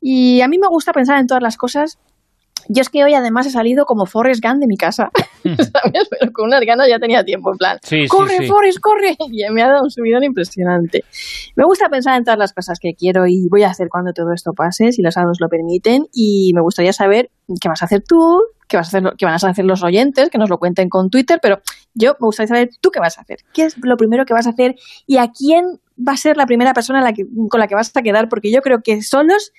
Y 0.00 0.40
a 0.40 0.46
mí 0.46 0.58
me 0.58 0.68
gusta 0.68 0.92
pensar 0.92 1.18
en 1.18 1.26
todas 1.26 1.42
las 1.42 1.56
cosas. 1.56 1.98
Yo 2.68 2.82
es 2.82 2.88
que 2.88 3.04
hoy 3.04 3.14
además 3.14 3.46
he 3.46 3.50
salido 3.50 3.84
como 3.84 4.06
Forrest 4.06 4.42
Gump 4.42 4.60
de 4.60 4.66
mi 4.66 4.76
casa, 4.76 5.10
¿sabes? 5.44 6.08
Pero 6.10 6.32
con 6.32 6.46
unas 6.46 6.60
ganas 6.62 6.88
ya 6.88 6.98
tenía 6.98 7.24
tiempo, 7.24 7.52
en 7.52 7.58
plan, 7.58 7.78
corre, 8.08 8.46
Forrest, 8.46 8.78
corre. 8.80 9.16
Y 9.30 9.44
me 9.50 9.62
ha 9.62 9.68
dado 9.68 9.82
un 9.84 9.90
subidón 9.90 10.24
impresionante. 10.24 11.04
Me 11.56 11.64
gusta 11.64 11.88
pensar 11.88 12.16
en 12.16 12.24
todas 12.24 12.38
las 12.38 12.52
cosas 12.52 12.78
que 12.80 12.94
quiero 12.94 13.26
y 13.26 13.48
voy 13.48 13.62
a 13.64 13.70
hacer 13.70 13.88
cuando 13.88 14.12
todo 14.12 14.32
esto 14.32 14.52
pase, 14.52 14.92
si 14.92 15.02
los 15.02 15.14
sábados 15.14 15.38
lo 15.40 15.48
permiten. 15.48 16.06
Y 16.12 16.52
me 16.54 16.60
gustaría 16.60 16.92
saber 16.92 17.30
qué 17.60 17.68
vas 17.68 17.82
a 17.82 17.86
hacer 17.86 18.02
tú, 18.06 18.40
qué, 18.68 18.76
vas 18.76 18.92
a 18.92 18.98
hacer, 18.98 19.12
qué 19.16 19.24
van 19.24 19.34
a 19.34 19.36
hacer 19.36 19.64
los 19.64 19.82
oyentes, 19.82 20.30
que 20.30 20.38
nos 20.38 20.50
lo 20.50 20.58
cuenten 20.58 20.88
con 20.88 21.10
Twitter, 21.10 21.38
pero 21.40 21.60
yo 21.94 22.12
me 22.20 22.26
gustaría 22.26 22.48
saber 22.48 22.70
tú 22.80 22.90
qué 22.90 23.00
vas 23.00 23.18
a 23.18 23.22
hacer. 23.22 23.38
¿Qué 23.52 23.64
es 23.64 23.76
lo 23.78 23.96
primero 23.96 24.24
que 24.24 24.34
vas 24.34 24.46
a 24.46 24.50
hacer 24.50 24.76
y 25.06 25.18
a 25.18 25.30
quién 25.32 25.80
va 25.96 26.12
a 26.12 26.16
ser 26.16 26.36
la 26.36 26.46
primera 26.46 26.74
persona 26.74 27.02
la 27.02 27.12
que, 27.12 27.24
con 27.48 27.60
la 27.60 27.68
que 27.68 27.74
vas 27.74 27.92
a 27.94 28.02
quedar? 28.02 28.28
Porque 28.28 28.50
yo 28.50 28.60
creo 28.62 28.82
que 28.82 29.02
solos 29.02 29.52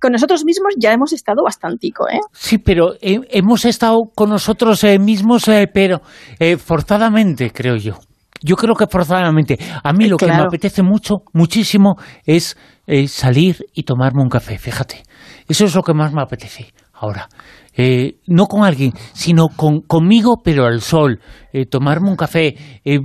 con 0.00 0.12
nosotros 0.12 0.44
mismos 0.44 0.74
ya 0.78 0.92
hemos 0.92 1.12
estado 1.12 1.42
bastantico, 1.44 2.08
¿eh? 2.08 2.20
Sí, 2.32 2.58
pero 2.58 2.94
hemos 3.00 3.64
estado 3.64 4.02
con 4.14 4.30
nosotros 4.30 4.82
eh, 4.84 4.98
mismos, 4.98 5.48
eh, 5.48 5.68
pero 5.72 6.00
eh, 6.38 6.56
forzadamente, 6.56 7.50
creo 7.50 7.76
yo. 7.76 7.98
Yo 8.42 8.56
creo 8.56 8.74
que 8.74 8.86
forzadamente. 8.86 9.58
A 9.82 9.92
mí 9.92 10.06
lo 10.06 10.18
que 10.18 10.26
me 10.26 10.34
apetece 10.34 10.82
mucho, 10.82 11.22
muchísimo, 11.32 11.96
es 12.26 12.58
salir 13.06 13.64
y 13.72 13.84
tomarme 13.84 14.22
un 14.22 14.28
café, 14.28 14.58
fíjate. 14.58 15.02
Eso 15.48 15.64
es 15.64 15.74
lo 15.74 15.82
que 15.82 15.94
más 15.94 16.12
me 16.12 16.20
apetece 16.20 16.74
ahora. 16.92 17.28
Eh, 17.76 18.20
no 18.26 18.46
con 18.46 18.64
alguien, 18.64 18.92
sino 19.12 19.48
con, 19.48 19.80
conmigo, 19.80 20.40
pero 20.44 20.64
al 20.64 20.80
sol, 20.80 21.20
eh, 21.52 21.66
tomarme 21.66 22.08
un 22.08 22.16
café, 22.16 22.54
eh, 22.84 23.00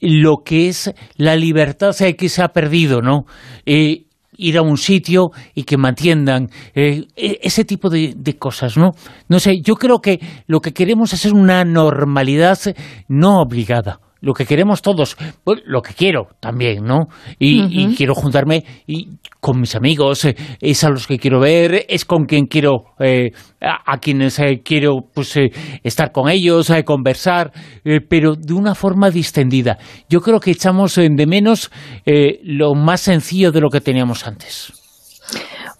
lo 0.00 0.38
que 0.44 0.68
es 0.68 0.92
la 1.16 1.36
libertad 1.36 1.94
que 2.16 2.28
se 2.28 2.42
ha 2.42 2.48
perdido, 2.48 3.00
¿no? 3.02 3.24
Ir 4.36 4.58
a 4.58 4.62
un 4.62 4.76
sitio 4.76 5.30
y 5.54 5.64
que 5.64 5.76
me 5.76 5.88
atiendan, 5.88 6.48
e, 6.74 7.06
ese 7.16 7.64
tipo 7.64 7.90
de, 7.90 8.14
de, 8.16 8.36
cosas, 8.38 8.76
¿no? 8.76 8.92
No 9.28 9.38
sé, 9.38 9.60
yo 9.62 9.74
creo 9.76 10.00
que 10.00 10.20
lo 10.46 10.60
que 10.60 10.72
queremos 10.72 11.12
es 11.12 11.26
una 11.26 11.64
normalidad 11.64 12.58
no 13.08 13.40
obligada, 13.40 14.00
lo 14.24 14.32
que 14.32 14.46
queremos 14.46 14.80
todos, 14.80 15.16
pues, 15.44 15.60
lo 15.66 15.82
que 15.82 15.92
quiero 15.92 16.28
también, 16.40 16.84
¿no? 16.84 17.08
Y, 17.38 17.94
quiero 17.94 18.14
juntarme 18.14 18.64
y 18.86 19.18
con 19.38 19.60
mis 19.60 19.76
amigos, 19.76 20.24
eh, 20.24 20.34
es 20.60 20.82
a 20.84 20.88
los 20.88 21.06
que 21.06 21.18
quiero 21.18 21.38
ver, 21.38 21.84
es 21.88 22.06
con 22.06 22.24
quien 22.24 22.46
quiero, 22.46 22.94
eh, 22.98 23.30
a, 23.60 23.98
quienes 23.98 24.38
eh, 24.38 24.62
quiero 24.64 24.96
pues 25.12 25.38
estar 25.82 26.10
con 26.10 26.30
ellos, 26.30 26.72
conversar, 26.86 27.52
pero 28.08 28.34
de 28.34 28.54
una 28.54 28.74
forma 28.74 29.10
distendida. 29.10 29.78
Yo 30.08 30.20
creo 30.20 30.40
que 30.40 30.52
echamos 30.52 30.94
de 30.94 31.26
menos 31.26 31.70
lo 32.42 32.74
más 32.74 33.02
sencillo 33.02 33.52
de 33.52 33.60
lo 33.60 33.68
que 33.68 33.80
teníamos 33.80 34.26
antes. 34.26 34.72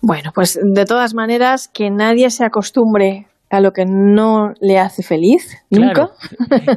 Bueno, 0.03 0.33
pues 0.35 0.59
de 0.63 0.85
todas 0.85 1.15
maneras, 1.15 1.69
que 1.73 1.91
nadie 1.91 2.29
se 2.29 2.45
acostumbre 2.45 3.27
a 3.55 3.61
lo 3.61 3.73
que 3.73 3.85
no 3.87 4.53
le 4.61 4.79
hace 4.79 5.03
feliz, 5.03 5.57
nunca. 5.71 6.09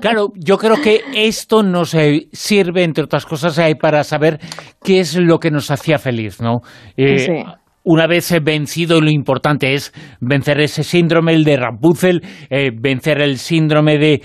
Claro, 0.01 0.29
yo 0.36 0.57
creo 0.57 0.75
que 0.81 1.01
esto 1.13 1.63
nos 1.63 1.93
eh, 1.93 2.27
sirve, 2.31 2.84
entre 2.84 3.03
otras 3.03 3.25
cosas, 3.25 3.57
eh, 3.60 3.75
para 3.79 4.03
saber 4.03 4.39
qué 4.84 5.00
es 5.00 5.15
lo 5.15 5.39
que 5.39 5.51
nos 5.51 5.72
hacía 5.72 5.98
feliz, 5.98 6.41
¿no? 6.41 6.62
Eh, 6.96 7.43
una 7.84 8.05
vez 8.05 8.34
vencido, 8.43 9.00
lo 9.00 9.10
importante 9.10 9.74
es 9.74 9.93
vencer 10.19 10.60
ese 10.60 10.84
síndrome, 10.84 11.34
el 11.34 11.46
de 11.46 11.55
Rapunzel, 11.55 12.22
vencer 12.81 13.22
el 13.22 13.38
síndrome 13.38 13.98
de 13.98 14.22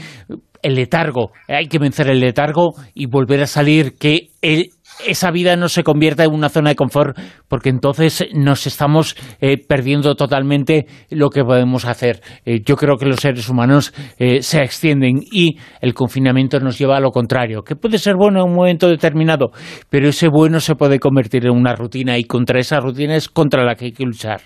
el 0.63 0.75
letargo. 0.75 1.33
Hay 1.49 1.67
que 1.67 1.79
vencer 1.79 2.09
el 2.09 2.21
letargo 2.21 2.73
y 2.95 3.07
volver 3.07 3.43
a 3.43 3.47
salir, 3.47 3.95
que 3.99 4.31
el, 4.41 4.71
esa 5.07 5.31
vida 5.31 5.57
no 5.57 5.69
se 5.69 5.83
convierta 5.83 6.25
en 6.25 6.33
una 6.33 6.49
zona 6.49 6.71
de 6.71 6.77
confort, 6.77 7.19
porque 7.49 7.69
entonces 7.69 8.25
nos 8.35 8.67
estamos 8.67 9.17
eh, 9.41 9.57
perdiendo 9.59 10.15
totalmente 10.15 10.87
lo 11.11 11.31
que 11.31 11.43
podemos 11.45 11.85
hacer. 11.85 12.21
Eh, 12.45 12.61
yo 12.65 12.77
creo 12.77 12.97
que 12.97 13.07
los 13.07 13.21
seres 13.21 13.49
humanos 13.49 13.93
eh, 14.19 14.43
se 14.43 14.63
extienden 14.63 15.21
y 15.21 15.59
el 15.81 15.95
confinamiento 15.95 16.61
nos 16.61 16.79
lleva 16.79 16.97
a 16.97 17.01
lo 17.01 17.11
contrario, 17.11 17.63
que 17.63 17.77
puede 17.77 17.99
ser 17.99 18.17
bueno 18.17 18.41
en 18.41 18.51
un 18.51 18.57
momento 18.57 18.89
determinado, 18.89 19.51
pero 19.91 20.09
ese 20.09 20.29
bueno 20.29 20.61
se 20.61 20.75
puede 20.75 20.99
convertir 20.99 21.47
en 21.47 21.53
una 21.53 21.75
rutina 21.75 22.19
y 22.19 22.25
contra 22.25 22.61
esa 22.61 22.81
rutina 22.81 23.17
es 23.17 23.29
contra 23.29 23.65
la 23.65 23.75
que 23.75 23.87
hay 23.87 23.93
que 23.93 24.05
luchar. 24.05 24.41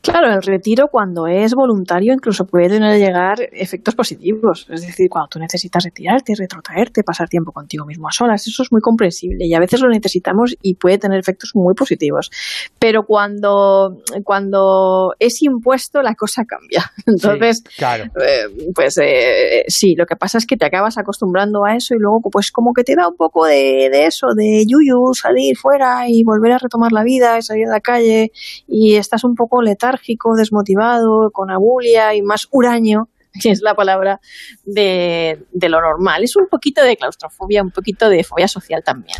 Claro, 0.00 0.32
el 0.32 0.42
retiro 0.42 0.88
cuando 0.90 1.26
es 1.26 1.54
voluntario 1.54 2.12
incluso 2.12 2.46
puede 2.46 2.78
llegar 2.98 3.36
efectos 3.52 3.94
positivos. 3.94 4.66
Es 4.70 4.82
decir, 4.82 5.08
cuando 5.08 5.28
tú 5.28 5.38
necesitas 5.38 5.84
retirarte, 5.84 6.34
retrotraerte, 6.36 7.02
pasar 7.02 7.28
tiempo 7.28 7.52
contigo 7.52 7.84
mismo 7.84 8.08
a 8.08 8.12
solas, 8.12 8.46
eso 8.46 8.62
es 8.62 8.72
muy 8.72 8.80
comprensible 8.80 9.46
y 9.46 9.54
a 9.54 9.60
veces 9.60 9.80
lo 9.80 9.88
necesitamos 9.88 10.54
y 10.62 10.74
puede 10.74 10.98
tener 10.98 11.18
efectos 11.18 11.50
muy 11.54 11.74
positivos. 11.74 12.30
Pero 12.78 13.04
cuando, 13.04 14.02
cuando 14.24 15.14
es 15.18 15.42
impuesto, 15.42 16.02
la 16.02 16.14
cosa 16.14 16.44
cambia. 16.44 16.90
Entonces, 17.06 17.62
eh, 17.80 18.72
pues 18.74 18.98
eh, 19.02 19.64
sí, 19.68 19.94
lo 19.96 20.06
que 20.06 20.16
pasa 20.16 20.38
es 20.38 20.46
que 20.46 20.56
te 20.56 20.66
acabas 20.66 20.98
acostumbrando 20.98 21.64
a 21.64 21.74
eso 21.74 21.94
y 21.94 21.98
luego 21.98 22.20
pues 22.30 22.50
como 22.50 22.72
que 22.72 22.84
te 22.84 22.94
da 22.94 23.08
un 23.08 23.16
poco 23.16 23.46
de, 23.46 23.88
de 23.90 24.06
eso, 24.06 24.28
de 24.34 24.64
yuyu, 24.66 25.14
salir 25.14 25.56
fuera 25.56 26.08
y 26.08 26.22
volver 26.24 26.52
a 26.52 26.58
retomar 26.58 26.92
la 26.92 27.04
vida, 27.04 27.40
salir 27.42 27.66
a 27.66 27.72
la 27.72 27.80
calle 27.80 28.32
y 28.66 28.96
estás 28.96 29.24
un 29.24 29.34
poco 29.34 29.62
letárgico, 29.66 30.34
desmotivado, 30.34 31.30
con 31.32 31.50
abulia 31.50 32.14
y 32.14 32.22
más 32.22 32.46
huraño, 32.50 33.08
que 33.42 33.50
es 33.50 33.60
la 33.62 33.74
palabra 33.74 34.20
de, 34.64 35.38
lo 35.52 35.80
normal. 35.80 36.24
Es 36.24 36.36
un 36.36 36.46
poquito 36.48 36.82
de 36.82 36.96
claustrofobia, 36.96 37.62
un 37.62 37.70
poquito 37.70 38.08
de 38.08 38.24
fobia 38.24 38.48
social 38.48 38.82
también. 38.84 39.18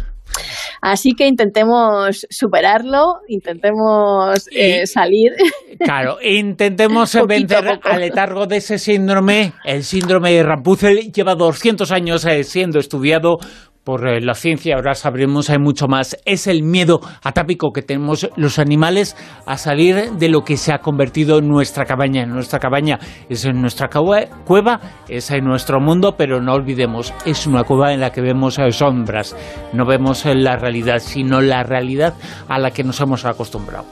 Así 0.82 1.12
que 1.14 1.26
intentemos 1.26 2.26
superarlo, 2.28 3.20
intentemos 3.28 4.48
eh, 4.52 4.86
salir. 4.86 5.32
Claro, 5.78 6.16
intentemos 6.22 7.14
vencer 7.26 7.80
al 7.82 8.00
letargo 8.00 8.46
de 8.46 8.56
ese 8.56 8.78
síndrome. 8.78 9.52
El 9.62 9.84
síndrome 9.84 10.32
de 10.32 10.42
Rapunzel 10.42 11.12
lleva 11.12 11.34
200 11.34 11.92
años 11.92 12.24
eh, 12.24 12.44
siendo 12.44 12.78
estudiado 12.78 13.38
por 13.86 14.08
eh, 14.08 14.20
la 14.20 14.34
ciencia, 14.34 14.74
ahora 14.74 14.96
sabremos 14.96 15.48
hay 15.48 15.60
mucho 15.60 15.86
más, 15.86 16.18
es 16.24 16.48
el 16.48 16.64
miedo 16.64 16.98
atápico 17.22 17.70
que 17.72 17.82
tenemos 17.82 18.28
los 18.34 18.58
animales 18.58 19.16
a 19.46 19.56
salir 19.56 20.10
de 20.10 20.28
lo 20.28 20.42
que 20.42 20.56
se 20.56 20.72
ha 20.72 20.78
convertido 20.78 21.38
en 21.38 21.48
nuestra 21.48 21.84
cabaña. 21.84 22.26
Nuestra 22.26 22.58
cabaña 22.58 22.98
es 23.28 23.44
en 23.44 23.60
nuestra 23.60 23.88
cueva, 23.88 24.80
es 25.08 25.30
en 25.30 25.44
nuestro 25.44 25.78
mundo, 25.78 26.16
pero 26.18 26.42
no 26.42 26.54
olvidemos, 26.54 27.14
es 27.24 27.46
una 27.46 27.62
cueva 27.62 27.92
en 27.92 28.00
la 28.00 28.10
que 28.10 28.22
vemos 28.22 28.58
sombras, 28.72 29.36
no 29.72 29.86
vemos 29.86 30.24
la 30.24 30.56
realidad, 30.56 30.98
sino 30.98 31.40
la 31.40 31.62
realidad 31.62 32.14
a 32.48 32.58
la 32.58 32.72
que 32.72 32.82
nos 32.82 33.00
hemos 33.00 33.24
acostumbrado. 33.24 33.84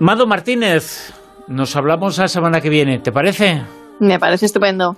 Mado 0.00 0.26
Martínez, 0.26 1.14
nos 1.46 1.76
hablamos 1.76 2.18
la 2.18 2.26
semana 2.26 2.60
que 2.60 2.70
viene, 2.70 2.98
¿te 2.98 3.12
parece? 3.12 3.62
Me 4.00 4.18
parece 4.18 4.46
estupendo. 4.46 4.96